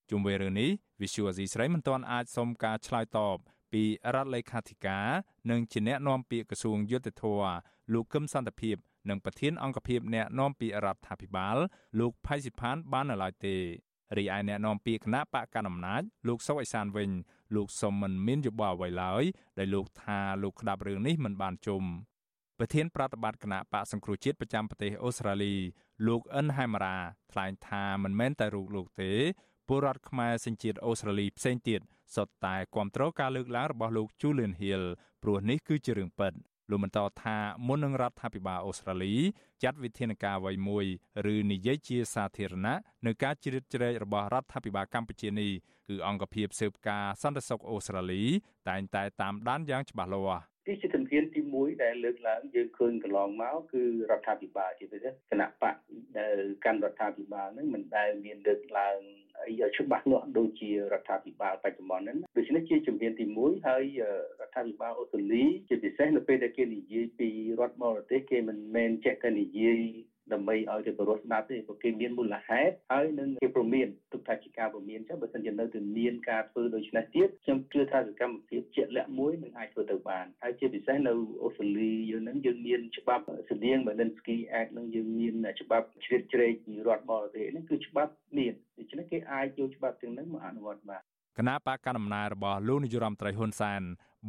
[0.10, 0.70] ជុំវិញរឿងនេះ
[1.02, 3.38] Visual Asia ស្រីមិនទាន់អាចសុំការឆ្លើយតប
[3.74, 3.84] ពី
[4.14, 5.08] រដ្ឋលេខាធិការ
[5.52, 7.42] និងជាអ្នកនាំពាក្យក្រសួងយុទ្ធភ័ព
[7.94, 8.76] លោកកឹមសន្តិភាព
[9.10, 11.58] និងប្រធានអង្គភិបអ្នកនាំពាក្យរដ្ឋាភិបាល
[12.00, 13.56] លោកផៃសិផានបាននៅឡើយទេ
[14.18, 17.10] រីឯអ្នកនាំពាក្យគណៈបកកណ្ដាលអំណាចលោកសុកអេសានវិញ
[17.56, 19.24] លោកសុំមិនមានយោបល់អ្វីឡើយ
[19.60, 21.84] ដែលលោកថាលោកក្តាប់រឿងនេះមិនបានជុំ
[22.64, 25.56] ប្រធានប្រតិបត្តិគណៈបកសង្គ្រោះជាតិប្រចាំប្រទេសអូស្ត្រាលី
[26.08, 26.98] លោកអិនហែមរ៉ា
[27.32, 29.12] ថ្លែងថាមិនមែនតែរូបលោកទេ
[29.68, 31.82] ពលរដ្ឋខ្មែរសញ្ជាតិអូស្ត្រាលីផ្សេងទៀត
[32.16, 34.84] សុទ្ធតែគ្រប់គ្រងការលើកឡើងរបស់លោក Julian Hill
[35.24, 36.34] ព្រោះនេះគឺជារឿងពិត
[36.70, 37.38] លោកបន្តថា
[37.68, 39.14] មុននឹងរដ្ឋាភិបាលអូស្ត្រាលី
[39.64, 40.86] ចាត់វិធានការអ្វីមួយ
[41.34, 45.52] ឬនិយាយជាសាធារណៈនៅការជ្រៀតជ្រែករបស់រដ្ឋាភិបាលកម្ពុជានេះ
[45.88, 48.24] គឺអង្គភាពស៊ើបការសន្តិសុខអូស្ត្រាលី
[48.70, 55.76] តែងតែតាមដានយ៉ាងច្បាស់លាស់ ទីជាជំហានទី1ដែលលើកឡើងយើងឃើញកន្លងមកគឺរដ្ឋាភិបាលជាពិសេសគណៈបក
[56.20, 58.98] ដែលកាន់រដ្ឋាភិបាលហ្នឹងមិនដែលមានលើកឡើង
[59.40, 63.84] អីច្បាស់លាស់ដូចជារដ្ឋាភិបាលបច្ចុប្បន្នហ្នឹងដូច្នេះជាជំហានទី1ហើយ
[64.40, 69.80] រដ្ឋាភិបាលអូស្ត្រាលីជាពិសេសនៅពេលដែលគេនិយាយពីរដ្ឋបរទេសគេមិនមែនចេះតែនិយាយ
[70.34, 81.14] ដើម្បីឲ្យទៅប្ររោះស្ដាប់ទេព្រោះគេមានមូលហេតុហើយនឹងគេព្រមានទុកថាជាការព្រមានចឹងបើមិនជានៅតែមានការធ្វើដូច្នេះទៀតខ្ញុំជឿថាសកម្មភាពជាក់លាក់មួយនឹងអាចធ្វើទៅបានហើយជាពិសេសនៅ
[81.44, 91.04] អូស្ត្រាលីយើងនឹងយើងមានច្បាប់ស្តៀង Magnitsky Act នឹងយើងមានច្បាប់ជ្រៀតជ្រែកពីរដ្ឋបរទេសនេះគឺច្បាប់មានដូច្នេះគេអាចយកច្បាប់ទាំងនេះមកអនុវត្តបាន
[91.38, 93.82] គណៈបកកណ្ដាលអំណាចរបស់លោកនាយរដ្ឋមន្ត្រីហ៊ុនសែន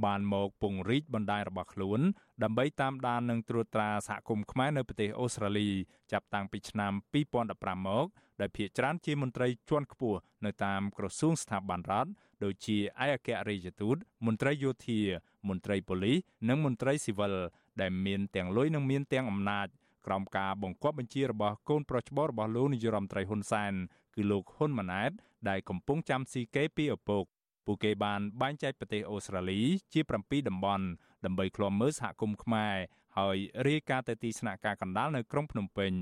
[0.05, 2.01] បានមកពង្រីកបណ្ដាញរបស់ខ្លួន
[2.43, 5.69] ដើម្បីតាមដាននិងត្រួតត្រាសហគមន៍ខ្មែរនៅប្រទេសអូស្ត្រាលី
[6.13, 6.93] ចាប់តាំងពីឆ្នាំ
[7.41, 8.07] 2015មក
[8.41, 12.11] ដែលភាគច្រើនជាមន្ត្រីជាន់ខ្ពស់នៅតាមក្រសួងស្ថាប័នរដ្ឋ
[12.45, 15.01] ដូចជាឯកអគ្គរដ្ឋទូតមន្ត្រីយោធា
[15.49, 16.19] មន្ត្រីប៉ូលីស
[16.49, 17.35] និងមន្ត្រីស៊ីវិល
[17.81, 19.67] ដែលមានទាំងលុយនិងមានទាំងអំណាច
[20.07, 23.73] ក្រោមការបង្គាប់បញ្ជារបស់កូនប្រុសច្បងរបស់លោកនាយរដ្ឋមន្ត្រីហ៊ុនសែន
[24.15, 25.11] គឺលោកហ៊ុនម៉ាណែត
[25.49, 27.25] ដែលកំពុងចាំស៊ីគេពីឪពុក
[27.67, 29.61] ពួកគេបានបែងចែកប្រទេសអូស្ត្រាលី
[29.93, 30.87] ជា7តំបន់
[31.25, 32.75] ដើម្បីឃ្លាំមើលសហគមន៍ខ្មែរ
[33.19, 33.37] ហើយ
[33.69, 35.93] រាយការណ៍ទៅទីស្នាក់ការកណ្ដាលនៅក្រុងភ្នំពេញ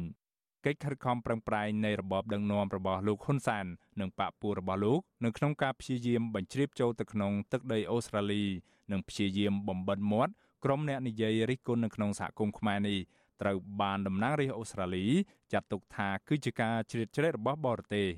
[0.67, 3.67] កិច្ចខិតខំប្រឹងប្រែងនៃរបបដឹកនាំរបស់លោកហ៊ុនសែន
[4.01, 8.45] និងបកពួករបស់លោកនៅក្នុងការព្យាយាមបញ្ជ្រាបចូលទៅក្នុងទឹកដីអូស្ត្រាលី
[8.93, 10.33] និងព្យាយាមបំបិទមាត់
[10.65, 12.99] ក្រុមអ្នកនិយាយរិះគន់នៅក្នុងសហគមន៍ខ្មែរនេះ
[13.43, 15.07] ត្រូវបានតំណាងរាស្ត្រអូស្ត្រាលី
[15.53, 18.09] ចាត់ទុកថាគឺជាការជ្រៀតជ្រែករបស់បរទេស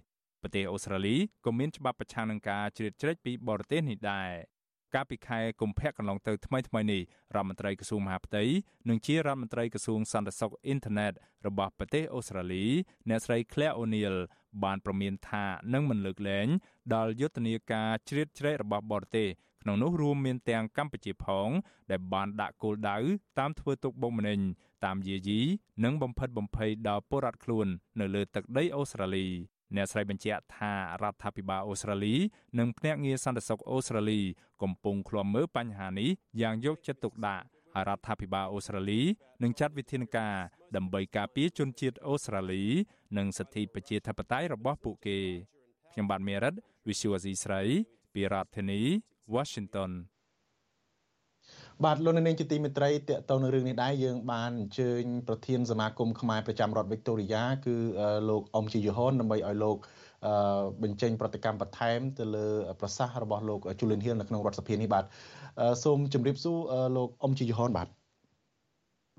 [0.42, 4.30] ប្រទេសអូស្ត្រាលីក៏មានច្បាប់ប្រឆាំងនឹងការជ្រៀតជ្រែកពីបរទេសនេះដែរ
[4.94, 7.02] កាលពីខែកុម្ភៈកន្លងទៅថ្មីថ្មីនេះ
[7.34, 8.44] រដ្ឋមន្ត្រីក្រសួងមហាផ្ទៃ
[8.88, 11.12] និងជារដ្ឋមន្ត្រីក្រសួងសន្តិសុខអ៊ីនធឺណិត
[11.46, 12.64] របស់ប្រទេសអូស្ត្រាលី
[13.08, 14.16] អ្នកស្រី Claire O'Neil
[14.64, 16.46] បានប្រមានថានឹងមិនលើកលែង
[16.94, 19.28] ដល់យុទ្ធនាការជ្រៀតជ្រែករបស់បរទេស
[19.62, 21.48] ក្នុងនោះរួមមានទាំងកម្ពុជាផង
[21.90, 22.98] ដែលបានដាក់គោលដៅ
[23.38, 24.40] តាមធ្វើទុកបុកម្នេញ
[24.84, 25.40] តាមយាយី
[25.84, 27.66] និងបំផិតបំភ័យដល់ពលរដ្ឋខ្លួន
[28.00, 29.26] នៅលើទឹកដីអូស្ត្រាលី
[29.76, 32.14] អ្នកស្រីបញ្ជាក់ថារដ្ឋាភិបាលអូស្ត្រាលី
[32.58, 34.20] និងភ្នាក់ងារសន្តិសុខអូស្ត្រាលី
[34.62, 36.10] កំពុងឃ្លាំមើលបញ្ហានេះ
[36.40, 37.44] យ៉ាងយកចិត្តទុកដាក់
[37.74, 39.00] ហើយរដ្ឋាភិបាលអូស្ត្រាលី
[39.42, 40.34] នឹងចាត់វិធានការ
[40.76, 42.64] ដើម្បីការពារជនជាតិអូស្ត្រាលី
[43.16, 45.18] និងសិទ្ធិប្រជាធិបតេយ្យរបស់ពួកគេ
[45.92, 46.54] ខ្ញុំបាទមេរិត
[46.88, 47.62] Visual Asia ស្រី
[48.14, 48.80] ពីរដ្ឋធានី
[49.34, 49.90] Washington
[51.84, 57.74] បាទលោកនាងជាទីមេត្រីតកតទៅនឹងរឿងនេះដែរយើងបានអញ្ជើញប្រធានសមាគមខ្មែរប្រចាំរដ្ឋវិកតូរីយ៉ាគឺ
[58.28, 59.76] លោកអ៊ំជីយូហុនដើម្បីឲ្យលោក
[60.82, 62.46] បញ្ចេញប្រតិកម្មបន្ថែមទៅលើ
[62.80, 65.04] ប្រសាសន៍របស់លោកជូលីនហ៊ីលនៅក្នុងរដ្ឋសភានេះបាទ
[65.84, 66.58] សូមជម្រាបសួរ
[66.96, 67.88] លោកអ៊ំជីយូហុនបាទ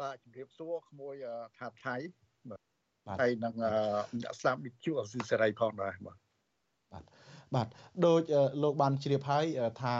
[0.02, 1.16] បាទជម្រាបសួរក្មួយ
[1.58, 1.96] ថាថៃ
[2.50, 3.54] បាទហើយនឹង
[4.22, 6.18] អ្នកស្ដាប់វិទ្យុអស៊ីសេរីផងដែរបាទ
[6.92, 7.04] បាទ
[7.56, 7.68] បាទ
[8.06, 8.20] ដោយ
[8.64, 9.46] លោកបានជ្រាបហើយ
[9.82, 9.96] ថា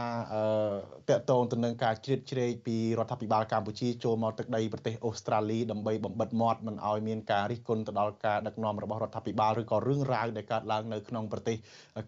[1.10, 11.58] តកតងទៅនឹងការជ្រៀតជ្រែកពីរដ្ឋាភិបាលកម្ពុជាចូលមកទឹកដីប្រទេសអូស្ត្រាលីដើម្បីបំបិតមាត់មិនឲ្យមានការរិះគន់ទៅដល់ការដឹកនាំរបស់រដ្ឋាភិបាលឬក៏រឿងរ៉ាវដែលកើតឡើងនៅក្នុងប្រទេស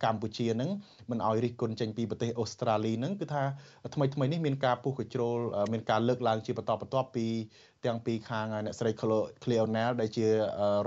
[0.04, 0.70] កម្ពុជានឹង
[1.12, 3.44] មិនឲ្យរិះគន់ចេញពីប្រទេសអូស្ត្រាលីនឹងគឺថា
[3.96, 5.38] ថ្មីថ្មីនេះមានការពុះកញ្ជ្រោល
[5.74, 7.28] មានការលើកឡើងជាបន្តបន្ទាប់ពី
[7.86, 8.92] ទាំងពីខាងអ្នកស្រី
[9.44, 10.30] Cleonel ដែលជារ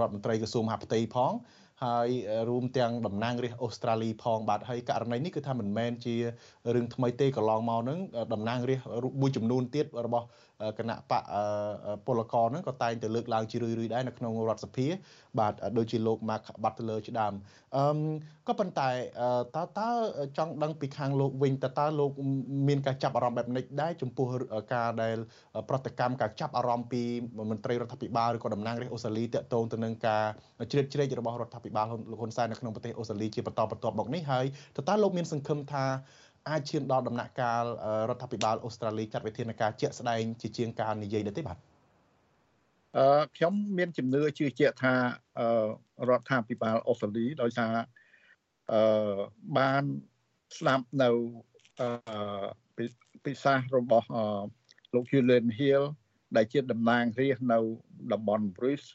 [0.00, 1.32] ដ្ឋមន្ត្រីក្រសួងមហាផ្ទៃផង
[1.84, 2.08] ហើយ
[2.48, 6.14] រួមទាំងតំណាងរាស្ត្រអូស្ត្រាលីផងបាទហើយករណីនេះគឺថាមិនមែនជា
[6.74, 7.98] រឿងថ្មីទេកន្លងមកហ្នឹង
[8.32, 10.26] តំណាងរាស្ត្រមួយចំនួនទៀតរបស់
[10.78, 11.22] គណៈបក
[12.06, 14.86] ពលករហ្នឹងក៏តែងតែលើកឡើងជារឿយៗដែរនៅក្នុងរដ្ឋសភា
[15.38, 17.34] បាទដូចជាលោក Mark Butler ជាដើម
[17.76, 17.84] អឺ
[18.48, 18.88] ក៏ប៉ុន្តែ
[19.56, 19.88] តើតើ
[20.38, 22.10] ចង់ដឹងពីខាងលោកវិញតើតើលោក
[22.68, 24.26] មានការចាប់អារម្មណ៍បែបនេះដែរចំពោះ
[24.74, 25.16] ការដែល
[25.68, 27.02] ប្រតិកម្មការចាប់អារម្មណ៍ពី
[27.50, 30.24] មន្ត្រីរដ្ឋាភិបាលឬក៏តំណាងរាស្ត្រអូស្ត្រាលីតាក់ទងទៅនឹងការ
[30.70, 34.46] ជ្រៀតជ្រែករបស់រដ្ឋាភិបាលលោកហ៊ុនសែននៅក្នុងប្រទេសអូស្ត្រាលីជាបន្តបន្ទាប់មកនេះហើយ
[34.76, 35.84] តើតើលោកមានសង្ឃឹមថា
[36.48, 37.64] អាចឈានដល់ដំណាក់កាល
[38.08, 41.58] រដ្ឋាភិបាលអូស្ត្រាលីចាត់វិធានការជាក់ស្ដែងជាជាងការនិយាយដែរទេបាទ
[42.96, 44.94] អឺខ្ញុំមានជំនឿជឿជាក់ថា
[46.08, 47.72] រដ្ឋាភិបាលអូស្ត្រាលីដោយសារ
[48.72, 49.18] អឺ
[49.58, 49.82] បាន
[50.58, 51.10] ស្ដាប់នៅ
[51.80, 52.86] អឺ
[53.24, 54.08] ពិសាសរបស់
[54.94, 55.84] លោក Julian Hill
[56.36, 57.58] ដែលជាតំណាងរាស្ត្រនៅ
[58.12, 58.88] តំបន់ Bruce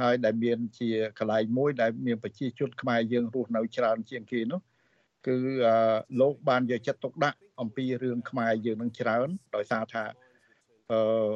[0.00, 4.60] ហើយដែលមានជាកន្លែងមួយដែលមានប្រជាជនខ្មែរយើងរស់នៅច្រើនជាងគេនោះ
[5.26, 5.36] គឺ
[6.20, 10.04] លោកបានយកចិត្តទុកដាក់អំពីរឿងខ្មែរយើងនឹងច្រើន ដោយសារថា
[10.90, 11.32] អឺ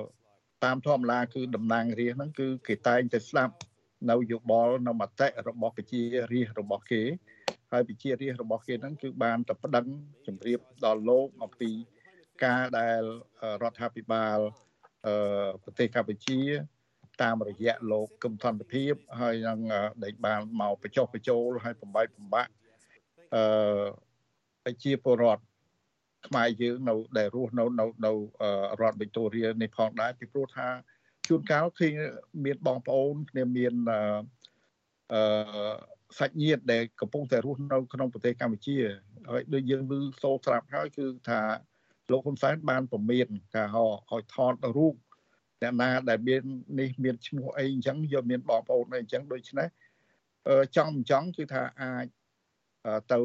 [0.65, 3.55] តាមធម្មតាគឺតំណាងរាស្ត្រហ្នឹងគឺគេតែងតែស្ដាប់
[4.11, 6.03] នៅយោបល់នៅមតិរបស់ប្រជា
[6.33, 7.03] រាស្ត្ររបស់គេ
[7.73, 9.87] ហើយប្រជារាស្ត្ររបស់គេហ្នឹងគឺបានតែប្តឹង
[10.27, 11.71] ជម្រាបដល់លោកអំពី
[12.45, 13.03] ការដែល
[13.63, 14.39] រដ្ឋាភិបាល
[15.07, 16.41] អឺប្រទេសកម្ពុជា
[17.23, 19.61] តាមរយៈលោកគឹមធនភាពហើយនឹង
[20.05, 22.53] ដែលបានមកបញ្ចុះបញ្ចូលហើយបំបីបំបាក់
[23.35, 23.43] អឺ
[24.65, 25.43] ប្រជាពលរដ្ឋ
[26.27, 28.13] ខ្មែរយើងនៅដែលរស់នៅនៅនៅ
[28.81, 30.69] រដ្ឋវិកតូរីនេះផងដែរពីព្រោះថា
[31.29, 31.89] ជួនកាលគឺ
[32.45, 33.75] មានបងប្អូនគ្នាមាន
[35.13, 35.73] អឺ
[36.19, 38.77] សាច់ញាតិដែលកំពុងតែរស់នៅក្នុងប្រទេសកម្ពុជា
[39.31, 41.41] ហើយដូចយើងឮសូរស្រាប់ហើយគឺថា
[42.13, 43.65] លោកហ៊ុនសែនបានពមៀនថា
[44.11, 44.95] ឲ្យថតរូប
[45.63, 46.43] អ្នកណាដែលមាន
[46.81, 49.69] នេះមានឈ្មោះអីអញ្ចឹងយកមានបងប្អូនអីអញ្ចឹងដូច្នេះ
[50.77, 52.07] ចង់មិនចង់គឺថាអាច
[53.13, 53.19] ទៅ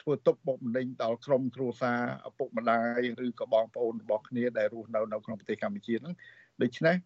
[0.00, 6.14] ធ្វើទុកបុកម្នេញដល់ក្រុមគ្រួសារឪពុកម្ដាយឬក៏បងប្អូនរបស់គ្នាដែលរស់នៅនៅក្នុងប្រទេសកម្ពុជាហ្នឹង
[6.62, 6.96] ដូច្នេះ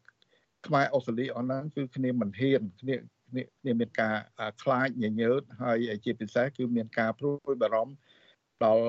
[0.66, 2.96] ខ្មែរអូស្ត្រាលីអស់ហ្នឹងគឺគ្នាមិនហ៊ានគ្នា
[3.60, 4.16] គ្នាមានការ
[4.62, 7.94] ខ្លាចញញើតហើយជាពិសេសគឺមានការព្រួយបារម្ភ
[8.64, 8.84] ដល់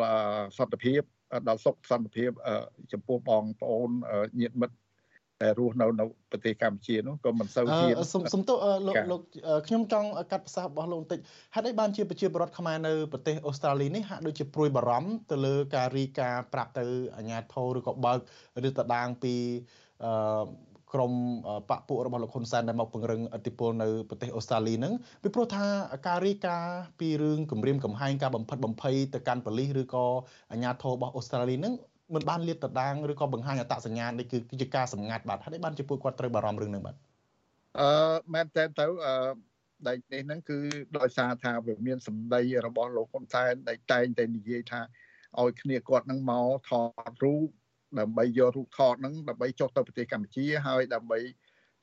[0.58, 1.02] សន្តិភាព
[1.48, 2.32] ដល់សុខសន្តិភាព
[2.92, 3.90] ចំពោះបងប្អូន
[4.42, 4.76] ញាតិមិត្ត
[5.42, 7.88] តែរស់នៅនៅប្រទេសកម្ពុជានោះក៏មិនសូវជា
[8.34, 8.54] សំទោ
[8.88, 9.22] លោកលោក
[9.68, 11.20] ខ្ញុំចង់កាត់ប្រសាសន៍របស់លោកបន្តិច
[11.56, 16.84] ហេតុអីបានជាប្រជាពលរដ្ឋខ្មែរនៅប្រទេសអូស្ត្រាលីនេះហាក់ដូចជាព្រួយបារម្ភទៅលើការរីការប្រាប់ទៅ
[17.16, 18.20] អាជ្ញាធរឬក៏បើក
[18.68, 19.34] ឬតដាងពី
[20.04, 20.44] អឺ
[20.94, 21.14] ក្រម
[21.70, 25.66] បពពួករបស់លោកហ៊ុនសែនដែលមកពង្រឹងអធិបុលនៅប្រទេសអូស្ត្រាលីហ្នឹងពីព្រោះថា
[26.08, 26.58] ការរីកា
[27.00, 30.06] ពីរឿងគម្រាមកំហែងការបំផិតបំភ័យទៅកាន់ប៉ូលីសឬក៏
[30.52, 31.74] អាជ្ញាធររបស់អូស្ត្រាលីហ្នឹង
[32.14, 36.96] មិនបានលាតត្រដាងឬក៏បង្ហាញអត្តសញ្ញាណនេះគឺជាការសម្ងាត់បាទហើយបានជាពួកគាត់ត្រូវបារម្ភរឿងហ្នឹងបាទ
[37.80, 37.90] អឺ
[38.34, 39.16] មែនតើទៅអឺ
[39.88, 40.58] ដែលនេះហ្នឹងគឺ
[41.00, 44.82] ដោយសារថាវាមានសម្ដីរបស់លោកហ៊ុនសែនដែលតែងតែនិយាយថា
[45.40, 46.72] ឲ្យគ្នាគាត់នឹងមកថ
[47.12, 47.48] តរូប
[48.00, 51.20] ដើម្បីយករូបថតហ្នឹងដើម្បីចុះទៅប្រទេសកម្ពុជាហើយដើម្បី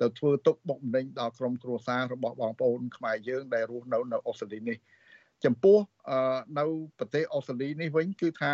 [0.00, 4.76] ទៅធ្វើទុកបុកម្នេញដល់ក្រុមគ្រួសាររបស់បងប្អូនខ្មែរយើងដែលរស់នៅនៅអូស្ត្រាលីនេះ
[5.44, 5.78] ចំពោះ
[6.58, 6.64] នៅ
[6.98, 8.52] ប្រទេសអូស្ត្រាលីនេះវិញគឺថា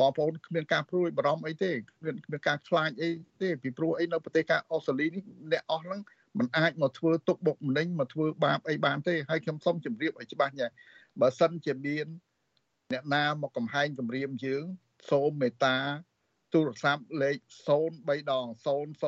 [0.00, 3.10] បងប្អូនគ្មានការព្រួយបារម្ភអីទេគ្មានគ្មានការខ្លាចអី
[3.42, 5.22] ទេពីព្រោះអីនៅប្រទេសកាអូស្ត្រាលីនេះ
[5.52, 6.00] អ្នកអស់ហ្នឹង
[6.38, 10.68] มันអាចមកធ្វើទុកបុកម្នេញមកធ្វើបាបអីបានទេហើយខ្ញុំសូមជម្រាបឲ្យច្បាស់ញ៉ា
[11.20, 12.06] បើសិនជាមាន
[12.92, 14.64] អ្នកណាមកកំហែងគម្រាមយើង
[15.10, 15.76] សូមមេត្តា
[16.52, 17.36] ទូរស័ព្ទលេខ
[17.68, 19.04] 03ដង000 3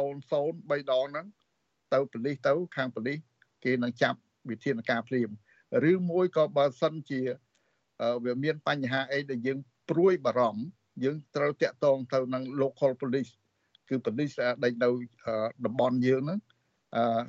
[0.93, 1.27] ដងហ្នឹង
[1.93, 3.19] ទៅប៉ូលីសទៅខាងប៉ូលីស
[3.65, 4.19] គេនឹងចាប់
[4.51, 5.31] វិធានការភ្លាម
[5.91, 7.21] ឬមួយក៏បើសិនជា
[8.25, 9.59] វាមានបញ្ហាអីដែលយើង
[9.91, 10.63] ព្រួយបារម្ភ
[11.05, 13.33] យើងត្រូវតាក់ទងទៅនឹង local police
[13.89, 14.35] គឺ police
[14.65, 14.89] ដែលនៅ
[15.67, 16.39] តំបន់យើងហ្នឹង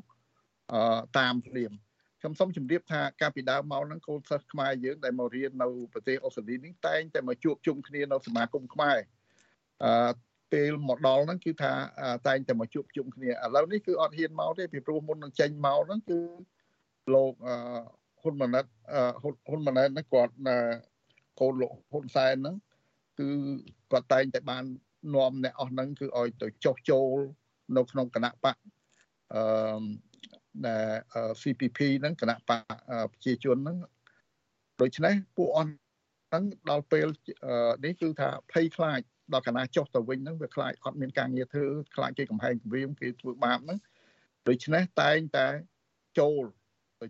[1.18, 1.72] តាមភ្លាម
[2.20, 8.98] ខ្ញុំសូមជម្រាបថាកាលពីដើមមកហ្នឹងកូនសិស្សខ្មែរយើងដែលមករៀននៅប្រទេសអូស្ត្រាលីនេះតែងតែមកជួបជុំគ្នានៅសមាគមខ្មែរ
[9.84, 9.90] អឺ
[10.52, 11.72] ពេលមកដល់ហ្នឹងគឺថា
[12.26, 16.18] តែងតែមកជួបជុំគ្នាឥឡូវនេះគឺអត់ហ៊ានមកទេពីព្រោះមុននឹងចេញមកហ្នឹងគឺ
[17.14, 17.32] លោក
[18.22, 18.64] ហ៊ុនម៉ាណិត
[19.20, 20.32] ហ៊ុនម៉ាណិតហ្នឹងគាត់
[21.40, 22.56] កូនលោកហ៊ុនសែនហ្នឹង
[23.18, 23.28] គឺ
[23.90, 24.64] គាត់តែងតែបាន
[25.14, 27.16] នាំអ្នកអស់ហ្នឹងគឺឲ្យទៅចុះចូល
[27.76, 28.56] នៅក្នុងគណៈបក
[29.34, 29.82] អឺ
[30.66, 30.86] ដែល
[31.40, 32.62] CPP ហ្នឹងគណៈបក
[33.12, 33.76] ប្រជាជនហ្នឹង
[34.80, 35.68] ដូច្នេះពួកអស់
[36.28, 37.06] ហ្នឹងដល់ពេល
[37.84, 39.00] នេះគឺថាភ័យខ្លាច
[39.33, 43.79] ដល់កណាចុះទៅវិញហ្នឹងវាខ្លាចអត់មានការងារធ្វើខ្លាចគេកំហែងគម្រាមគេធ្វើបាបហ្នឹង
[44.47, 45.47] ដូច្នេះតែងតែ
[46.19, 46.43] ចូល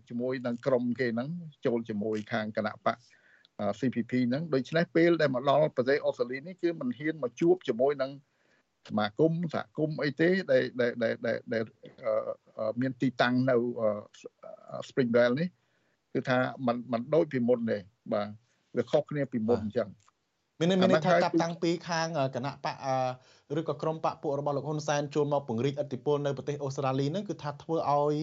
[0.08, 1.28] ជាមួយនឹងក្រុមគេហ្នឹង
[1.66, 2.96] ចូលជាមួយខាងគណៈបក
[3.78, 8.10] CPP ហ្នឹងដូច្នេះពេលដែលមកដល់ប្រទេសអូស្ត្រាលីនេះគឺមិនហ៊ានមកជួបជាមួយនឹង
[8.88, 11.14] សមាគមសហគមន៍អីទេដែលដែលដែល
[11.52, 11.62] ដែល
[12.80, 13.56] មានទីតាំងនៅ
[14.88, 15.48] Springvale នេះ
[16.14, 17.78] គឺថាมันมันដូចពីមុនទេ
[18.12, 18.28] បាទ
[18.76, 19.88] វាខុសគ្នាពីមុនអញ្ចឹង
[20.69, 22.75] មានមានន័យថាចាប់តាំងពីខាងគណៈបក
[23.59, 28.15] ឬក៏ក្រុមបកពួករបស់លោកហ៊ុនសែនចូលមកពង្រីកឥទ្ធិពលនៅប្រទេសអូស្ត្រាលីហ្នឹងគឺថាធ្វើឲ្យ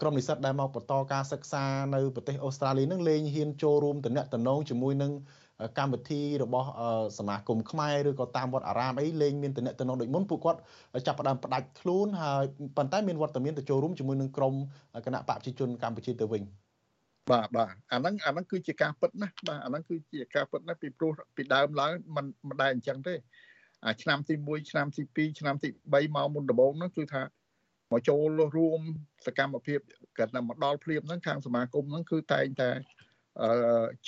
[0.00, 1.64] ក្រុមនិស្សិតដែលមកបន្តការសិក្សា
[1.94, 4.22] នៅប្រទេសអូស្ត្រាលីហ្នឹងលែងហ៊ានចូលរួមតំណែ
[4.56, 5.12] ងជាមួយនឹង
[5.78, 6.68] កម្មវិធីរបស់
[7.18, 10.58] សមាគមខ្មែរឬក៏តាមវត្តអារាមអីលែងមានតំណែងដូចមុនពួកគាត់
[11.06, 12.44] ចាប់ផ្ដើមផ្ដាច់ខ្លួនហើយ
[12.76, 14.54] ប៉ុន្តែមានវត្តមានទៅចូលរួមជាមួយនឹងក្រុម
[15.06, 16.42] គណៈបកប្រជាជនកម្ពុជាទៅវិញ
[17.30, 23.14] បាទបាទអាហ្នឹងអាហ្នឹងគឺជាការពិតណាបាទអាហ្នឹងគឺជាការពិតណាពីព្រោះពីដើមឡើងมันមិនដែរអញ្ចឹងទេ
[23.86, 27.22] អាឆ្នាំទី1ឆ្នាំទី2ឆ្នាំទី3មកមុនដំបូងហ្នឹងគឺថា
[27.90, 28.80] មកចូលរួម
[29.26, 29.78] សកម្មភាព
[30.18, 32.70] គាត់តែមកដល់ភ្លាមហ្នឹងខាងសមាគមហ្នឹងគឺតែងតែ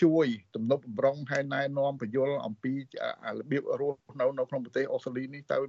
[0.03, 2.73] ជួយទំនប់បំរុងហើយណែនាំបញ្យលអំពី
[3.39, 5.61] របៀបរស់នៅនៅក្នុងប្រទេសអូស្ត្រាលីនេះទៅរ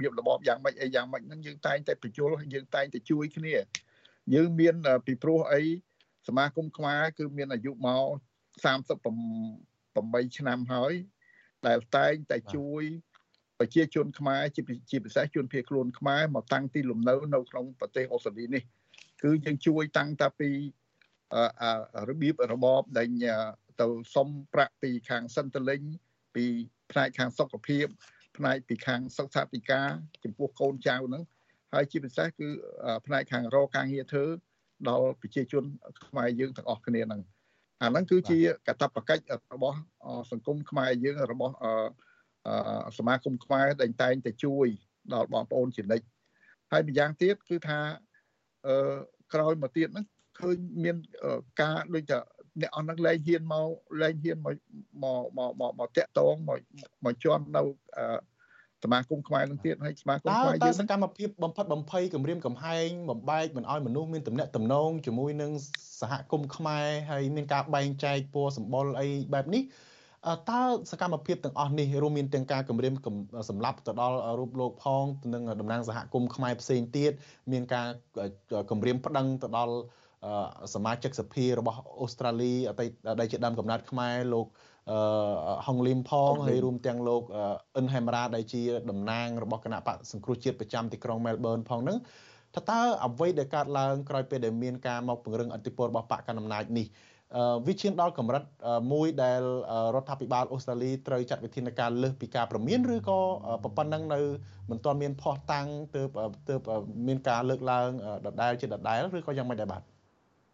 [0.00, 3.54] បៀបរបបយ៉ាងម៉េចអីយ៉ាងម៉េចហ្នឹងយើងតែងតែបញ្យលយើងតែងតែជួយគ្នា
[4.34, 4.74] យើងមាន
[5.06, 5.62] ពីព្រោះអី
[6.28, 8.06] សមាគមខ្មែរគឺមានអាយុមក
[8.64, 10.92] 38ឆ្នាំហើយ
[11.66, 12.82] ដែលតែងតែជួយ
[13.58, 18.62] ប្រជាជនខ្មែរជាជាពិសេសជនភៀសខ្លួនខ្មែរមកតាំងទីលំនៅនៅក្នុងប្រទេសអូស្ត្រាលីនេះ
[19.22, 20.50] គឺយើងជួយតាំងតាពី
[22.10, 23.08] របៀបរបបដែល
[23.80, 25.82] ទៅសុំប្រាក់ពីខាងសិនតលេង
[26.36, 26.44] ពី
[26.90, 27.86] ផ្នែកខាងសុខភាព
[28.36, 29.88] ផ្នែកពីខាងសុខសាធិការ
[30.24, 31.22] ចំពោះកូនចៅហ្នឹង
[31.72, 32.48] ហើយជាពិសេសគឺ
[33.06, 34.26] ផ្នែកខាងរកការងារធ្វើ
[34.88, 35.64] ដល់ប្រជាជន
[36.06, 37.20] ខ្មែរយើងទាំងអស់គ្នាហ្នឹង
[37.82, 39.22] អាហ្នឹងគឺជាកាតព្វកិច្ច
[39.54, 39.76] របស់
[40.30, 41.54] សង្គមខ្មែរយើងរបស់
[42.98, 44.66] សមាគមខ្មែរដែលតែងតែជួយ
[45.14, 46.06] ដល់បងប្អូនជានិច្ច
[46.72, 47.80] ហើយម្យ៉ាងទៀតគឺថា
[48.66, 48.96] អឺ
[49.32, 50.06] ក្រោយមកទៀតហ្នឹង
[50.38, 50.96] ឃើញមាន
[51.60, 52.18] ការដូចថា
[52.60, 53.68] អ្នកអស់ហ្នឹងលែងហ៊ានមក
[54.02, 54.56] លែងហ៊ានមក
[55.02, 55.04] ម
[55.48, 56.60] កមកមកតាក់តងមក
[57.04, 57.62] មកជន់នៅ
[58.84, 65.50] សមាគមខ្មែរនឹងទៀតហើយសមាគមខ្មែរយើងសកម្មភាពបំផិតបំភ័យគម្រាមកំហែងបំបែកមិនឲ្យមនុស្សមានទំនាក់ទំនងជាមួយនឹង
[66.00, 69.62] សហគមន៍ខ្មែរហើយមានការបែងចែកពណ៌សម្បុរអីបែបនេះ
[70.50, 72.94] តើសកម្មភាពទាំងអស់នេះរួមមានទាំងការគម្រាម
[73.50, 75.04] សម្លាប់ទៅដល់រូបលោកផង
[75.34, 77.12] និងតំណាងសហគមន៍ខ្មែរផ្សេងទៀត
[77.52, 77.86] មានការ
[78.70, 79.74] គម្រាមប្តឹងទៅដល់
[80.74, 84.46] សមាជិកសភារបស់អូស្ត្រាលីអតីតដែលជាដើមកំណើតខ្មែរលោក
[85.66, 87.22] ហុងលីមផងហើយរួមទាំងលោក
[87.74, 91.98] អ៊ិនហេមរ៉ាដែលជាតំណាងរបស់គណៈបកសង្គ្រោះជាតិប្រចាំទីក្រុងមែលប៊នផងហ្នឹង
[92.54, 96.86] ថាតើអ្វីដែលកើតឡើងក្រោយពេលដែលមានការមកពង្រឹងអធិបតេយ្យរបស់បកកណ្ដាលអំណាចនេះ
[97.66, 98.42] វាឈានដល់កម្រិត
[98.92, 99.40] មួយដែល
[99.94, 103.18] រដ្ឋាភិបាលអូស្ត្រាលីត្រូវចាត់វិធានការលើសពីការប្រមានឬក៏
[103.76, 104.20] ប៉ុណ្ណឹងនៅ
[104.70, 105.66] មិនទាន់មានផោះតាំង
[105.96, 106.08] ទើប
[106.48, 106.60] ទើប
[107.08, 107.88] មានការលើកឡើង
[108.26, 109.82] ដដែលជាដដែលឬក៏យ៉ាងម៉េចដែរបាទ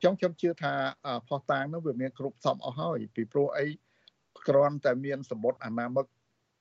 [0.03, 0.73] ចង់ខ្ញុំជឿថា
[1.29, 3.67] ផោះតាំងនោះវាមានគ្រប់សពអស់ហើយពីព្រោះអី
[4.47, 6.07] គ្រាន់តែមានសម្បត្តិអាណាមឹក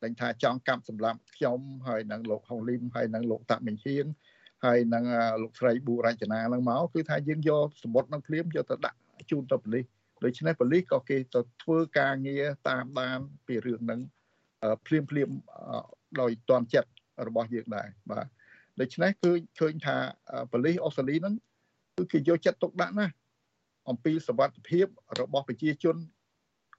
[0.04, 4.06] ដែលថាចង់កាប់សម្លាប់ខ្ញុំហើយនឹងលោកហុងលីមហើយនឹងលោកតាមិញហៀង
[4.66, 5.04] ហើយនឹង
[5.42, 8.98] លោកស្រីប៊ូរចនានឹងមកគឺថាយើងយកសម្បត្តិនឹងភ្លាមយកទៅដាក់
[9.32, 9.86] ជូនទៅប៉ូលីស
[10.24, 14.00] ដូច្នេះប៉ូលីសក៏គេទៅធ្វើការងារតាមដានពីរឿងហ្នឹង
[14.86, 15.30] ភ្លាមភ្លាម
[16.22, 16.90] ដោយតន់ចិត្ត
[17.28, 18.26] របស់យើងដែរបាទ
[18.82, 19.98] ដូច្នេះគឺឃើញថា
[20.52, 21.36] ប៉ូលីសអូស្ត្រាលីហ្នឹង
[21.98, 23.14] គឺគេយកចិត្តទុកដាក់ណាស់
[23.90, 24.86] អំពីសវត្ថភាព
[25.20, 25.96] របស់ប្រជាជន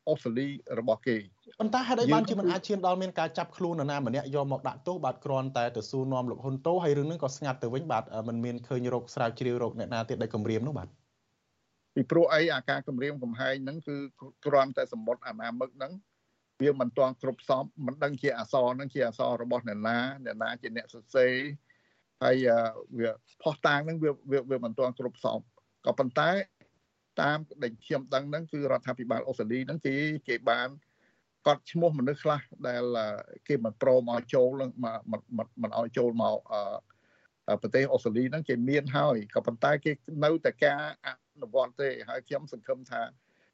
[0.08, 0.48] អូស្ត្រាលី
[0.78, 1.16] របស់គេ
[1.60, 10.88] ប៉ុន្តែហេតុអីបានជាមិនអាចឈានដល់មានការចាប់ខ្លួននរណាម្នាក់យកមកដាក់ទោសបាទគ្រាន់តែទៅសួរនាំលោកហ៊ុនតូហើយរឿងហ្នឹងក៏ស្ងាត់ទៅវិញបាទมันមានឃើញរោគស្រាវជ្រាវរោគអ្នកណាទៀតដែលគម្រាមនោះបាទ
[11.94, 13.96] ពីព្រោះអីអាការគម្រាមកំហែងហ្នឹងគឺ
[14.46, 15.92] គ្រាន់តែសម្បត្តិអាណាមឹកហ្នឹង
[16.62, 21.34] វាមិនទាន់គ្រប់សពមិនដឹងជាអសរហ្នឹងជាអសររបស់អ្នកណាអ្នកណាជាអ្នកសរសេរ
[22.22, 22.46] ហើយ
[22.98, 23.10] វា
[23.42, 24.10] ផុសតាងហ្នឹងវា
[24.50, 25.40] វាមិនទាន់គ្រប់សព
[25.86, 26.30] ក៏ប៉ុន្តែ
[27.22, 29.94] តាមដែលខ្ញុំដឹងហ្នឹងគឺរដ្ឋាភិបាលអូស្ត្រាលីហ្នឹងគេ
[30.28, 30.68] គេបាន
[31.46, 32.84] កត់ឈ្មោះមនុស្សខ្លះដែល
[33.48, 34.48] គេមិនព្រមឲ្យចូល
[34.84, 35.00] មក
[35.62, 36.38] មិនឲ្យចូលមក
[37.62, 39.92] ប្រទេសអូស្ត្រាលីហ្នឹងគេមានហើយក៏ប៉ុន្តែគេ
[40.24, 41.08] នៅតែការអ
[41.42, 43.02] នុវត្តទេហើយខ្ញុំសង្ឃឹមថា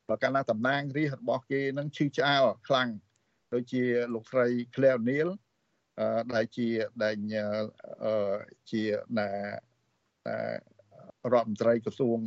[0.08, 2.88] បើកាលណាតំណាងរាស្ត្ររបស់គេនឹងឈឺឆ្អែលខ្លាំង
[3.54, 3.82] ដូចជា
[4.14, 5.28] លោកស្រី Claire Neal
[6.34, 6.68] ដែលជា
[7.02, 7.14] ដែល
[8.70, 8.82] ជា
[9.18, 9.30] ណា
[11.32, 12.18] រដ្ឋមន្ត្រីក្រសួង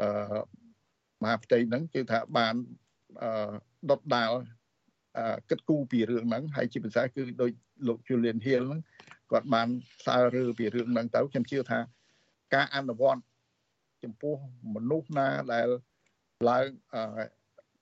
[0.00, 0.10] អឺ
[1.22, 2.54] មហាផ្ទៃហ្នឹងគឺថាបាន
[3.22, 3.52] អឺ
[3.90, 4.32] ដុតដាល
[5.50, 7.50] គិតគូរពីរឿងហ្នឹងហើយជាភាសាគឺដោយ
[7.88, 8.80] លោក Julian Hill ហ្នឹង
[9.30, 9.68] គាត់បាន
[10.06, 11.78] សើរឺពីរឿងហ្នឹងទៅខ្ញុំជឿថា
[12.54, 13.22] ការអនុវត្ត
[14.04, 14.36] ចំពោះ
[14.74, 15.68] មនុស្សណាដែល
[16.48, 16.66] ឡើង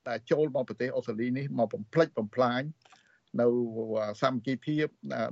[0.07, 2.61] ដែលចូលមកប្រទេសអូស្ត្រាលីនេះមកបំផ្លិចបំផ្លាញ
[3.41, 3.47] នៅ
[4.21, 4.87] សាមគ្គីភាព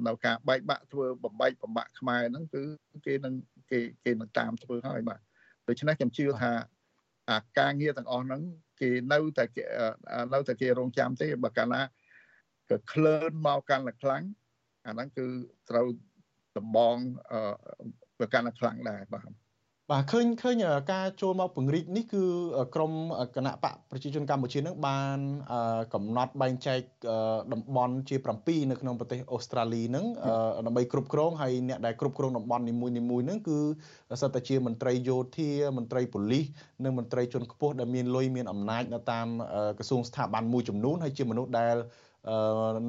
[0.08, 2.64] នៅការបែកបាក់ធ្វើបំបែកបំបាក់ខ្មែរហ្នឹងគឺ
[3.06, 3.34] គេនឹង
[3.72, 5.20] គេគេនឹងតាមធ្វើហើយបាទ
[5.68, 6.52] ដូច្នេះខ្ញុំជឿថា
[7.30, 8.41] អាការងារទាំងអស់ហ្នឹង
[8.82, 9.43] គេនៅតែ
[10.34, 11.82] នៅតែគេរងចាំទេបើកាលណា
[12.69, 14.23] ក៏ក្លឿនមកកាន់តែខ្លាំង
[14.88, 15.25] អាហ្នឹងគឺ
[15.69, 15.88] ត្រូវ
[16.57, 16.95] ដំបង
[18.19, 19.30] ប្រកាន់តែខ្លាំងដែរបាទ
[19.92, 22.24] បាទឃើញឃើញការចូលមកពង្រីកនេះគឺ
[22.76, 22.94] ក្រម
[23.36, 25.20] គណៈបកប្រជាជនកម្ពុជានឹងបាន
[25.94, 26.80] កំណត់បែងចែក
[27.54, 30.06] តំបន់ជា7នៅក្នុងប្រទេសអូស្ត្រាលីនឹង
[30.66, 33.60] ដើម្បីគ្រប់គ្រងហើយអ្នកដែលគ្រប់គ្រងតំបន់នីមួយៗនឹងគឺ
[34.22, 36.46] សិតតែជាមន្ត្រីយោធាមន្ត្រីប៉ូលីស
[36.84, 39.28] និងមន្ត្រីជាន់ខ្ពស់ដែលមានលុយមានអំណាចនៅតាម
[39.78, 41.76] ក្រសួងស្ថាប័នមួយចំនួនហើយជាមនុស្សដែល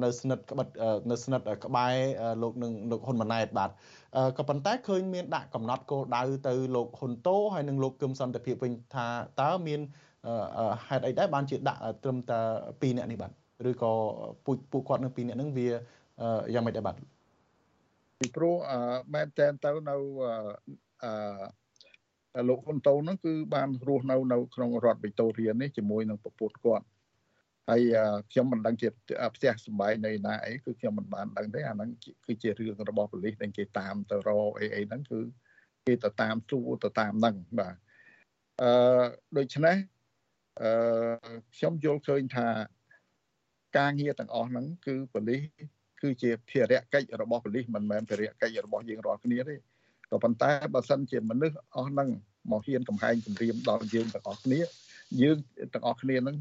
[0.03, 0.67] នៅស្និទ្ធក្បិត
[1.11, 1.95] នៅស្និទ្ធក្បែរ
[2.41, 3.69] លោកនឹងលោកហ៊ុនម៉ាណែតបាទ
[4.37, 9.07] ក៏ប៉ុន្តែឃើញមានដាក់កំណត់គោលដៅទៅលោកហ៊ុនតូហើយនិងលោកគឹមសន្តិភាពវិញថា
[9.41, 9.79] តើមាន
[10.87, 13.31] ហេតុអីដែរបានជាដាក់ត្រឹមតែ2នាក់នេះបាទ
[13.69, 13.91] ឬក៏
[14.45, 15.67] ពួកពួកគាត់នឹង2នាក់ហ្នឹងវា
[16.53, 16.95] យ៉ាងម៉េចដែរបាទ
[18.19, 18.55] ពីព្រោះ
[19.13, 19.95] មែនតែនទៅនៅ
[21.03, 26.85] អឺលោកហ៊ុនតូហ្នឹងគឺបានរស់នៅនៅក្នុងរដ្ឋវីតូរីានេះជាមួយនឹងប្រពន្ធគាត់
[27.69, 27.81] ហើយ
[28.31, 28.87] ខ្ញុំមិនដឹងជា
[29.35, 31.89] ផ្ទះសម្បែងនៅណាអីគឺខ្ញុំមិនបានដឹងទេអាហ្នឹង
[32.25, 35.19] គឺជារឿងរបស់ប៉ូលីសដែលគេតាមទៅរកអីអីហ្នឹងគឺ
[35.85, 37.75] គេទៅតាមសួរទៅតាមហ្នឹងបាទ
[38.61, 38.71] អឺ
[39.37, 39.75] ដូច្នេះ
[40.61, 40.71] អឺ
[41.57, 42.47] ខ្ញុំយល់ឃើញថា
[43.77, 45.41] ការងារទាំងអស់ហ្នឹងគឺប៉ូលីស
[46.01, 49.55] គឺជាភារកិច្ចរបស់ប៉ូលីសមិនមែនភារកិច្ចរបស់យើងរាល់គ្នាទេ
[50.11, 52.09] ក៏ប៉ុន្តែបើសិនជាមនុស្សអស់ហ្នឹង
[52.51, 54.59] មកហ៊ានកំហែងគម្រាមដល់យើងទាំងអស់គ្នា
[55.21, 55.37] យើង
[55.73, 56.35] ទាំងអស់គ្នានឹង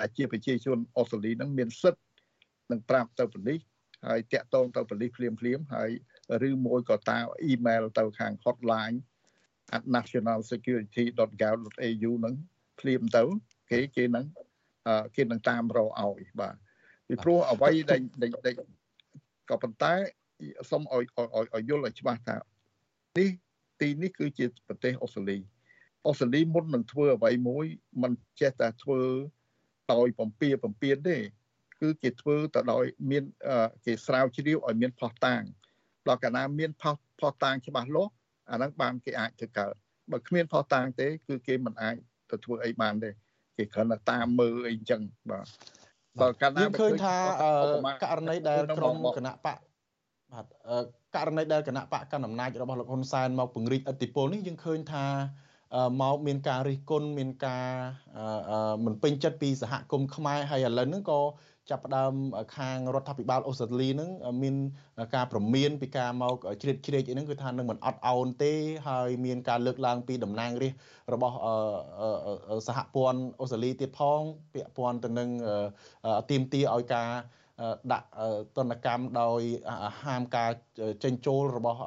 [0.00, 2.00] ដែលជាប្រជាជនអូស្ត្រាលីនឹងមានសិទ្ធិ
[2.70, 3.60] នឹងប្រាប់ទៅប៉ូលីស
[4.06, 5.90] ហើយតាក់ទងទៅប៉ូលីសភ្លាមភ្លាមហើយ
[6.48, 8.96] ឬមួយក៏តាអ៊ីមែលទៅខាង hotline
[9.76, 12.34] at nationalsecurity.gov.au នឹង
[12.80, 13.22] ភ្លាមទៅ
[13.70, 14.24] គេគេនឹង
[15.16, 16.54] គេនឹងតាមរកឲ្យបាទ
[17.08, 18.00] ពីព្រោះអ្វីដែល
[18.46, 18.54] ដែល
[19.50, 19.92] ក៏ប៉ុន្តែ
[20.70, 21.02] សូមឲ្យ
[21.54, 22.36] ឲ្យយល់ឲ្យច្បាស់ថា
[23.18, 23.28] នេះ
[23.80, 25.36] ទីនេះគឺជាប្រទេសអូស្ត្រាលី
[26.06, 27.66] អូស្ត្រាលីមុននឹងធ្វើអ្វីមួយ
[28.02, 29.00] มันចេះតែធ្វើ
[29.92, 31.16] ដោយពំពៀពំពៀនទេ
[31.80, 33.24] គឺគេធ្វើទៅដោយមាន
[33.84, 35.42] គេស្រាវជ្រាវឲ្យមានផុសតាង
[36.08, 38.12] ដល់កាលណាមានផុសផុសតាងច្បាស់លាស់
[38.50, 39.74] អាហ្នឹងបានគេអាចធ្វើកើត
[40.12, 41.96] បើគ្មានផុសតាងទេ គឺគេមិនអាច
[42.30, 43.10] ទៅធ្វើអីបានទេ
[43.56, 45.46] គេគ្រាន់តែតាមមើលអីអញ្ចឹងបាទ
[46.20, 47.16] បើកាលណាឃើញថា
[48.04, 49.58] ករណីដែលក្រុមគណៈបក
[50.32, 50.46] បាទ
[51.16, 55.04] ករណីដែលគណៈបកកណ្ដាលអំណាចរបស់លោកហ៊ុនសែនមកពង្រីកអធិបុលនេះយើងឃើញថា
[56.00, 57.66] មកមានការរិះគន់មានការ
[58.84, 61.20] មិនពេញចិត្តពីសហគមន៍ខ្មែរហើយឥឡូវហ្នឹងក៏
[61.70, 62.14] ចាប់ផ្ដើម
[62.56, 64.10] ខាងរដ្ឋាភិបាលអូស្ត្រាលីហ្នឹង
[64.42, 64.54] មាន
[65.14, 68.52] ការប្រមានពីការមកជ្រៀតជ្រែកអីហ្នឹងគឺថានឹងមិនអត់ឱនទេ
[68.88, 71.36] ហើយមានការលើកឡើងពីតំណាងរាស្ត្ររបស់
[72.68, 74.20] សហព័ន្ធអូស្ត្រាលីទៀតផង
[74.54, 75.28] ពាក់ព័ន្ធទៅនឹង
[76.30, 77.08] ទៀមទាឲ្យការ
[77.92, 78.08] ដាក់
[78.56, 79.40] ទណ្ឌកម្មដោយ
[80.04, 80.50] ហាមការ
[81.04, 81.80] ចេញចូលរបស់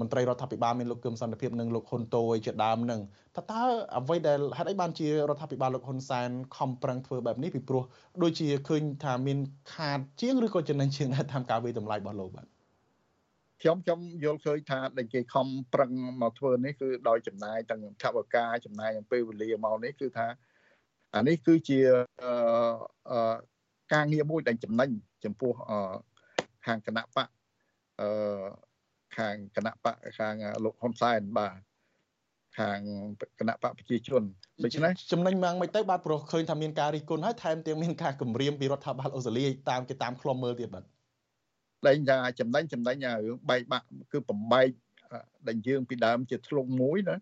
[0.00, 3.00] មន្ត្រីរដ្ឋាភិបាលមានលោកគឹមសន្តិភាពនិងលោកហ៊ុនតូយជាដើមនឹង
[3.36, 3.62] តើតើ
[3.96, 7.82] អ្វីដែលហេតុអីបានជារដ្ឋាភិបាលលោកហ៊ុនសែនខំប្រឹងធ្វើបែបនេះពីព្រោះ
[8.22, 9.38] ដូចជាឃើញថាមាន
[9.74, 12.46] ខាតជាងឬក៏ចំណេញជាងតាមការវិតម្លៃរបស់លោកបាទ
[13.62, 15.90] ខ្ញុំខ្ញុំយល់ឃើញថាដែលគេខំប្រឹង
[16.22, 20.26] មកធ្វើនេះគឺដោយចំណាយទាំងថវិកាចំណាយអំពេលវេលាមកនេះគឺថា
[21.16, 21.80] អានេះគឺជា
[23.92, 24.90] ការងារមួយដែលចំណេញ
[25.24, 25.52] ចំពោះ
[26.66, 27.28] ខាងគណៈបក
[28.00, 28.08] អឺ
[29.18, 30.34] ខាងគណៈបកខាង
[30.64, 31.56] លោកហ៊ុនសែនបាទ
[32.58, 32.78] ខាង
[33.38, 34.22] គណៈបកប្រជាជន
[34.64, 44.68] ដូច្នេះចំណេញម៉ាំងមិនទៅបាទប្រុសឃើញថាមានការរិះគន់ហើយថែមទាំងមានការគម្រាមពីរដ្ឋាភិបាលអូស្ត្រាលីតាមគេតាមខ្លុំមើលទៀតបាទតែថាចំណេញចំណេញរឿងបែកបាក់គឺបំបែក
[45.48, 47.16] ដែលយើងពីដើមជាធ្លុងមួយណា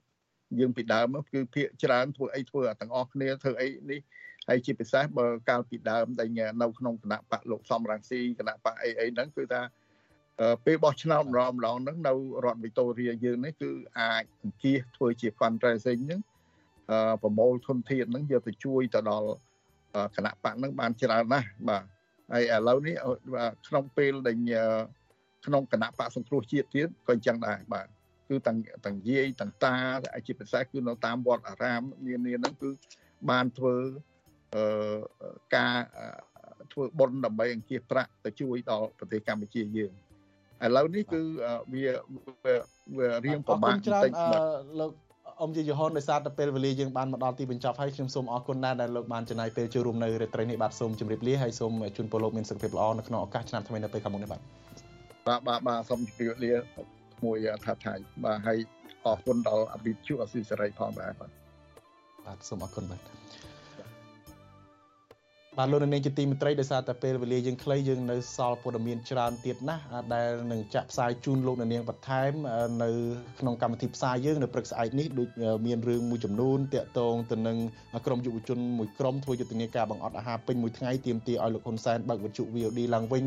[0.60, 4.00] យើងពីដើមគឺភាកច្រើនធ្វើអីធ្វើទាំងអស់គ្នាធ្វើអីនេះ
[4.48, 6.28] ហើយជាពិសេសបើកាលពីដើមដែល
[6.62, 9.60] នៅក្នុងគណៈបកលោកសំរងស៊ីគណៈបកអីអីហ្នឹងគឺថា
[10.64, 12.12] ពេលបោះឆ្នោតម្ដងម្ដងហ្នឹងនៅ
[12.44, 13.70] រដ្ឋវីតូរីាយើងនេះគឺ
[14.00, 16.20] អាចអង្គាសធ្វើជា fundraising ហ្នឹង
[17.22, 19.30] ប្រមូលធនធានហ្នឹងយកទៅជួយទៅដល់
[20.16, 21.84] គណៈបកហ្នឹងបានច្រើនណាស់បាទ
[22.32, 22.94] ហើយឥឡូវនេះ
[23.68, 24.36] ក្នុងពេលដែល
[25.46, 27.86] ក្នុងគណៈបកសង្គ្រោះជាតិទៀតក៏អញ្ចឹងដែរបាទ
[28.28, 29.74] គឺទាំងទាំងយាយទាំងតា
[30.26, 32.70] ជាពិសេសគឺនៅតាមវត្តអារាមនានាហ្នឹងគឺ
[33.30, 33.76] បានធ្វើ
[34.54, 34.98] អឺ
[35.56, 35.76] ការ
[36.72, 39.92] ធ្វើបុណ្យដើម្បីអង្គាសប្រាក់ទៅជួយដល់ប្រទេសកម្ពុជាយើង
[40.64, 41.20] ឥឡូវនេះគឺ
[41.72, 41.84] វា
[42.98, 44.12] វារៀងប្រមាណបន្តិច
[44.80, 44.92] លោក
[45.42, 54.40] អមជាយហនដោយសារតែពេលវេលាយើងបានមកដល់ទីបញ្ចប់ហើយខ្ញុំសូមអរគុណដែរដែលលោកបានចំណាយពេលចូលរួមនៅរាត្រីនេះបាទសូមជម្រាបលាហើយសូមជូនពលលោកមានសុខភាពល្អនៅក្នុងឱកាសឆ្នាំថ្មីនៅពេលខាងមុខនេះបាទ
[55.26, 56.52] បាទបាទបាទសូមជម្រាបលា
[57.24, 57.94] មួយថាថៃ
[58.24, 58.58] បាទហើយ
[59.06, 61.30] អរគុណដល់អភិជុអស៊ីសេរីផងដែរបាទ
[62.26, 63.00] បាទសូមអរគុណបាទ
[65.60, 69.84] បាទលោកនាងជាទីមេត្រីដោយសារតែពេលវេលាយើងខ្លីយើងនៅសល់ព័ត៌មានច្រើនទៀតណាស់
[70.14, 72.32] ដែលនឹងចាក់ផ្សាយជូនលោកនាងបន្ថែម
[72.82, 72.90] នៅ
[73.40, 75.28] ក្នុងកម្មវិធីផ្សាយយើងនៅព្រឹកស្អែកនេះដូច
[75.66, 77.58] មានរឿងមួយចំនួនតាក់ទងទៅនឹង
[78.06, 83.24] ក្រុមយុវជនមួយក្រុមធ្វើយុទ្ធនាការបង្អត់អាហារពេញមួយថ្ងៃទាមទារឲ្យលោកហ៊ុនសែនបើកវិទ្យុ VOD ឡើងវិញ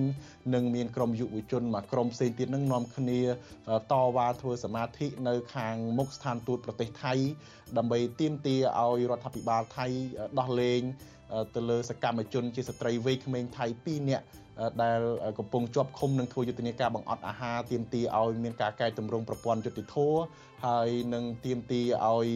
[0.53, 3.19] និងមានក្រុមយុវជនមួយក្រុមផ្សេងទៀតនឹងនាំគ្នា
[3.91, 7.13] តវ៉ាធ្វើសមាធិនៅខាងមុខស្ថានទូតប្រទេសថៃ
[7.77, 9.87] ដើម្បីទាមទារឲ្យរដ្ឋាភិបាលថៃ
[10.39, 10.83] ដោះលែង
[11.55, 14.25] ទៅលើសកម្មជនជាស្ត្រីវ័យក្មេងថៃ2នាក់
[14.83, 14.99] ដែល
[15.39, 19.95] កំពុងជាប់ឃុំនឹងធ្វើយុទ្ធនាការបង្អត់អាហារទាមទារឲ្យមានការកែតម្រង់ប្រព័ន្ធយុតិធធ
[20.65, 22.27] ហើយនឹងទាមទារឲ្យ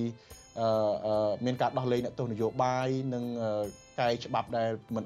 [1.45, 3.23] មានការដោះលែងអ្នកទោសនយោបាយនិង
[3.99, 5.03] កែច្បាប់ដែលមិន